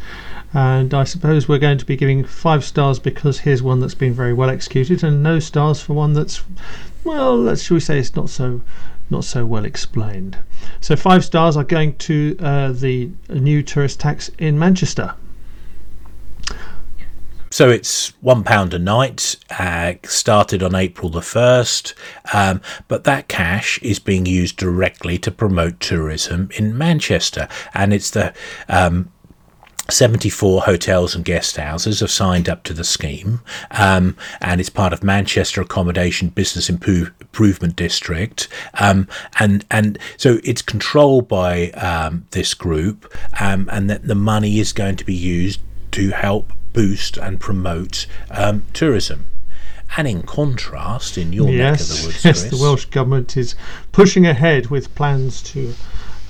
And 0.53 0.93
I 0.93 1.03
suppose 1.03 1.49
we're 1.49 1.59
going 1.59 1.79
to 1.79 1.85
be 1.85 1.97
giving 1.97 2.23
five 2.23 2.63
stars 2.63 2.97
because 2.97 3.39
here's 3.39 3.61
one 3.61 3.81
that's 3.81 3.93
been 3.93 4.13
very 4.13 4.31
well 4.33 4.49
executed, 4.49 5.03
and 5.03 5.21
no 5.21 5.39
stars 5.39 5.81
for 5.81 5.93
one 5.93 6.13
that's 6.13 6.45
well, 7.05 7.55
shall 7.55 7.75
we 7.75 7.81
say 7.81 7.99
it's 7.99 8.15
not 8.15 8.29
so 8.29 8.61
not 9.09 9.23
so 9.23 9.45
well 9.45 9.65
explained. 9.65 10.37
So 10.81 10.95
five 10.95 11.23
stars 11.23 11.55
are 11.55 11.63
going 11.63 11.95
to 11.97 12.35
uh, 12.39 12.71
the 12.71 13.11
new 13.29 13.61
tourist 13.61 13.99
tax 13.99 14.29
in 14.39 14.57
Manchester. 14.57 15.13
So 17.51 17.69
it's 17.69 18.11
one 18.19 18.43
pound 18.43 18.73
a 18.73 18.79
night. 18.79 19.37
Uh, 19.49 19.93
started 20.03 20.61
on 20.61 20.75
April 20.75 21.09
the 21.09 21.21
first, 21.21 21.93
um, 22.33 22.59
but 22.89 23.05
that 23.05 23.29
cash 23.29 23.79
is 23.81 23.97
being 23.97 24.25
used 24.25 24.57
directly 24.57 25.17
to 25.19 25.31
promote 25.31 25.79
tourism 25.79 26.49
in 26.57 26.77
Manchester, 26.77 27.47
and 27.73 27.93
it's 27.93 28.09
the 28.09 28.33
um, 28.67 29.09
74 29.89 30.63
hotels 30.63 31.15
and 31.15 31.23
guest 31.23 31.57
houses 31.57 31.99
have 31.99 32.09
signed 32.09 32.49
up 32.49 32.63
to 32.63 32.73
the 32.73 32.83
scheme, 32.83 33.41
um, 33.71 34.17
and 34.41 34.59
it's 34.59 34.69
part 34.69 34.93
of 34.93 35.03
Manchester 35.03 35.61
Accommodation 35.61 36.29
Business 36.29 36.69
Improvement 36.69 37.75
District, 37.75 38.47
um, 38.75 39.07
and 39.39 39.65
and 39.69 39.97
so 40.17 40.39
it's 40.43 40.61
controlled 40.61 41.27
by 41.27 41.69
um, 41.71 42.25
this 42.31 42.53
group, 42.53 43.13
um, 43.39 43.69
and 43.71 43.89
that 43.89 44.07
the 44.07 44.15
money 44.15 44.59
is 44.59 44.73
going 44.73 44.95
to 44.95 45.05
be 45.05 45.13
used 45.13 45.59
to 45.91 46.09
help 46.09 46.51
boost 46.73 47.17
and 47.17 47.39
promote 47.39 48.07
um, 48.31 48.63
tourism. 48.73 49.25
And 49.97 50.07
in 50.07 50.23
contrast, 50.23 51.17
in 51.17 51.31
your 51.31 51.49
yes, 51.49 51.57
neck 51.57 51.79
of 51.79 51.87
the 51.87 52.07
woods, 52.07 52.25
yes, 52.25 52.43
the 52.49 52.57
Welsh 52.57 52.85
government 52.85 53.37
is 53.37 53.55
pushing 53.91 54.25
ahead 54.25 54.67
with 54.67 54.93
plans 54.95 55.41
to 55.43 55.73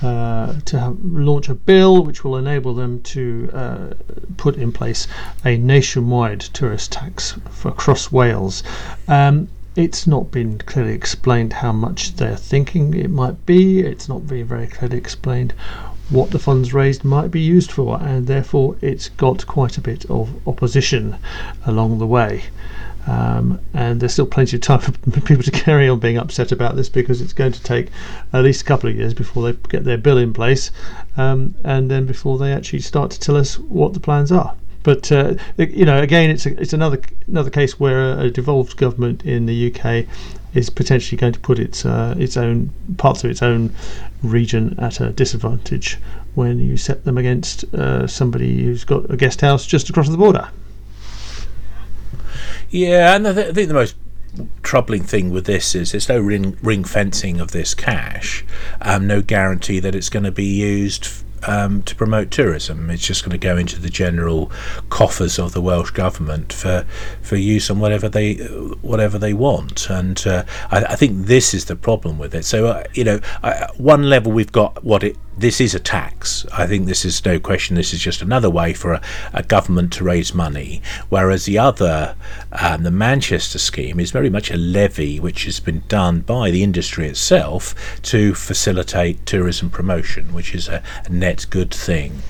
uh, 0.02 0.60
to 0.66 0.80
have, 0.80 0.98
launch 1.04 1.50
a 1.50 1.56
bill 1.56 2.04
which 2.04 2.24
will 2.24 2.38
enable 2.38 2.74
them 2.74 3.02
to 3.02 3.50
uh, 3.54 3.94
put 4.38 4.56
in 4.56 4.72
place 4.72 5.08
a 5.44 5.58
nationwide 5.58 6.42
tourist 6.42 6.92
tax 6.92 7.36
for 7.50 7.70
across 7.70 8.12
Wales. 8.12 8.64
Um, 9.08 9.48
it's 9.76 10.08
not 10.08 10.32
been 10.32 10.58
clearly 10.60 10.94
explained 10.94 11.54
how 11.54 11.74
much 11.74 12.16
they're 12.16 12.38
thinking 12.38 12.94
it 12.94 13.10
might 13.10 13.46
be. 13.46 13.82
It's 13.82 14.08
not 14.08 14.26
been 14.26 14.46
very 14.46 14.68
clearly 14.68 14.98
explained 14.98 15.54
what 16.10 16.32
the 16.32 16.40
funds 16.40 16.74
raised 16.74 17.04
might 17.04 17.32
be 17.32 17.42
used 17.42 17.72
for, 17.72 18.00
and 18.02 18.28
therefore 18.28 18.78
it's 18.80 19.10
got 19.10 19.46
quite 19.48 19.78
a 19.78 19.82
bit 19.82 20.06
of 20.06 20.30
opposition 20.48 21.18
along 21.66 21.98
the 22.00 22.08
way. 22.08 22.44
Um, 23.08 23.60
and 23.74 24.00
there's 24.00 24.14
still 24.14 24.26
plenty 24.26 24.58
of 24.58 24.62
time 24.62 24.80
for 24.80 24.92
people 25.22 25.44
to 25.44 25.52
carry 25.52 25.88
on 25.88 26.00
being 26.00 26.18
upset 26.18 26.52
about 26.52 26.76
this 26.76 26.90
because 26.90 27.22
it's 27.22 27.34
going 27.34 27.52
to 27.52 27.62
take 27.62 27.90
at 28.34 28.44
least 28.44 28.62
a 28.62 28.66
couple 28.66 28.90
of 28.90 28.96
years 28.96 29.14
before 29.14 29.44
they 29.44 29.58
get 29.70 29.84
their 29.84 29.98
bill 29.98 30.18
in 30.18 30.34
place, 30.34 30.72
um, 31.18 31.54
and 31.64 31.92
then 31.92 32.06
before 32.06 32.38
they 32.38 32.52
actually 32.52 32.82
start 32.82 33.12
to 33.12 33.20
tell 33.20 33.38
us 33.38 33.60
what 33.60 33.94
the 33.94 34.00
plans 34.00 34.32
are. 34.32 34.56
But 34.82 35.12
uh, 35.12 35.34
you 35.58 35.86
know, 35.86 36.00
again, 36.00 36.30
it's 36.30 36.46
a, 36.46 36.62
it's 36.62 36.74
another 36.74 37.00
another 37.28 37.50
case 37.50 37.80
where 37.80 38.20
a 38.20 38.30
devolved 38.30 38.78
government 38.78 39.26
in 39.26 39.48
the 39.48 39.74
UK 39.74 40.06
is 40.54 40.70
potentially 40.70 41.18
going 41.18 41.34
to 41.34 41.40
put 41.40 41.58
its 41.58 41.86
uh, 41.86 42.16
its 42.20 42.38
own 42.38 42.72
parts 42.98 43.24
of 43.24 43.32
its 43.32 43.42
own 43.42 43.74
region 44.22 44.76
at 44.80 45.00
a 45.00 45.12
disadvantage 45.12 45.98
when 46.36 46.60
you 46.60 46.78
set 46.78 47.04
them 47.04 47.18
against 47.18 47.64
uh, 47.74 48.06
somebody 48.06 48.64
who's 48.64 48.84
got 48.84 49.10
a 49.10 49.18
guest 49.18 49.42
house 49.42 49.66
just 49.66 49.90
across 49.90 50.08
the 50.10 50.18
border. 50.18 50.50
Yeah, 52.70 53.16
and 53.16 53.28
I, 53.28 53.34
th- 53.34 53.48
I 53.50 53.54
think 53.54 53.68
the 53.68 53.74
most 53.74 53.96
troubling 54.64 55.04
thing 55.04 55.32
with 55.32 55.46
this 55.46 55.76
is 55.76 55.92
there's 55.92 56.10
no 56.10 56.20
ring, 56.20 56.58
ring 56.62 56.84
fencing 56.84 57.40
of 57.40 57.52
this 57.52 57.74
cash, 57.74 58.44
um, 58.82 59.08
no 59.08 59.22
guarantee 59.22 59.80
that 59.80 59.96
it's 59.96 60.10
going 60.10 60.26
to 60.26 60.32
be 60.32 60.46
used 60.46 61.08
um, 61.44 61.84
to 61.84 61.96
promote 61.96 62.32
tourism. 62.32 62.90
It's 62.90 63.06
just 63.06 63.24
going 63.24 63.32
to 63.32 63.38
go 63.38 63.58
into 63.58 63.80
the 63.80 63.90
general 63.90 64.52
coffers 64.90 65.40
of 65.40 65.54
the 65.54 65.62
Welsh 65.62 65.92
government 65.92 66.54
for 66.54 66.86
for 67.22 67.36
use 67.36 67.70
on 67.70 67.80
whatever 67.80 68.10
they 68.10 68.36
whatever 68.82 69.18
they 69.18 69.34
want. 69.34 69.90
And 69.90 70.26
uh, 70.26 70.46
I, 70.72 70.84
I, 70.86 70.96
think 70.96 71.26
this 71.26 71.54
is 71.54 71.66
the 71.66 71.76
problem 71.76 72.18
with 72.18 72.34
it. 72.34 72.46
So 72.46 72.68
uh, 72.68 72.84
you 72.94 73.04
know, 73.04 73.20
one 73.78 74.10
level 74.10 74.32
we've 74.32 74.52
got 74.52 74.84
what 74.84 75.04
it 75.04 75.18
this 75.38 75.60
is 75.60 75.76
a 75.76 75.80
tax. 75.80 76.46
I 76.54 76.66
think 76.66 76.86
this 76.86 77.04
is 77.04 77.24
no 77.26 77.40
question. 77.40 77.76
This 77.76 77.94
is 77.94 78.00
just 78.00 78.22
another 78.22 78.50
way 78.50 78.74
for 78.74 78.94
a, 78.94 79.02
a 79.34 79.44
government 79.44 79.92
to 79.94 80.04
raise 80.04 80.34
money. 80.34 80.82
Whereas 81.10 81.46
the 81.46 81.58
other, 81.58 82.16
um, 82.54 82.84
the 82.84 82.92
Manchester 82.92 83.60
scheme, 83.60 84.00
is 84.00 84.12
very 84.12 84.30
much 84.30 84.50
a 84.50 84.58
levy 84.58 85.20
which 85.20 85.44
has 85.44 85.60
been 85.60 85.84
done 85.88 86.22
by 86.22 86.52
the 86.52 86.64
industry 86.64 87.08
itself 87.08 87.76
to 88.04 88.34
facilitate 88.34 89.26
tourism 89.26 89.70
promotion, 89.70 90.34
which 90.34 90.56
is 90.56 90.70
a, 90.70 90.82
a 91.06 91.10
net 91.26 91.46
good 91.50 91.74
thing. 91.74 92.22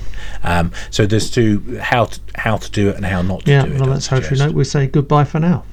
Um, 0.42 0.72
so 0.90 1.06
there's 1.06 1.30
to 1.32 1.78
how 1.78 2.06
to 2.06 2.20
how 2.34 2.56
to 2.56 2.70
do 2.70 2.88
it 2.88 2.96
and 2.96 3.04
how 3.04 3.22
not 3.22 3.44
to 3.44 3.50
yeah, 3.50 3.64
do 3.64 3.72
it. 3.72 3.80
well, 3.80 3.90
that's 3.90 4.06
how 4.06 4.20
we 4.52 4.64
say 4.64 4.86
goodbye 4.86 5.24
for 5.24 5.40
now. 5.40 5.64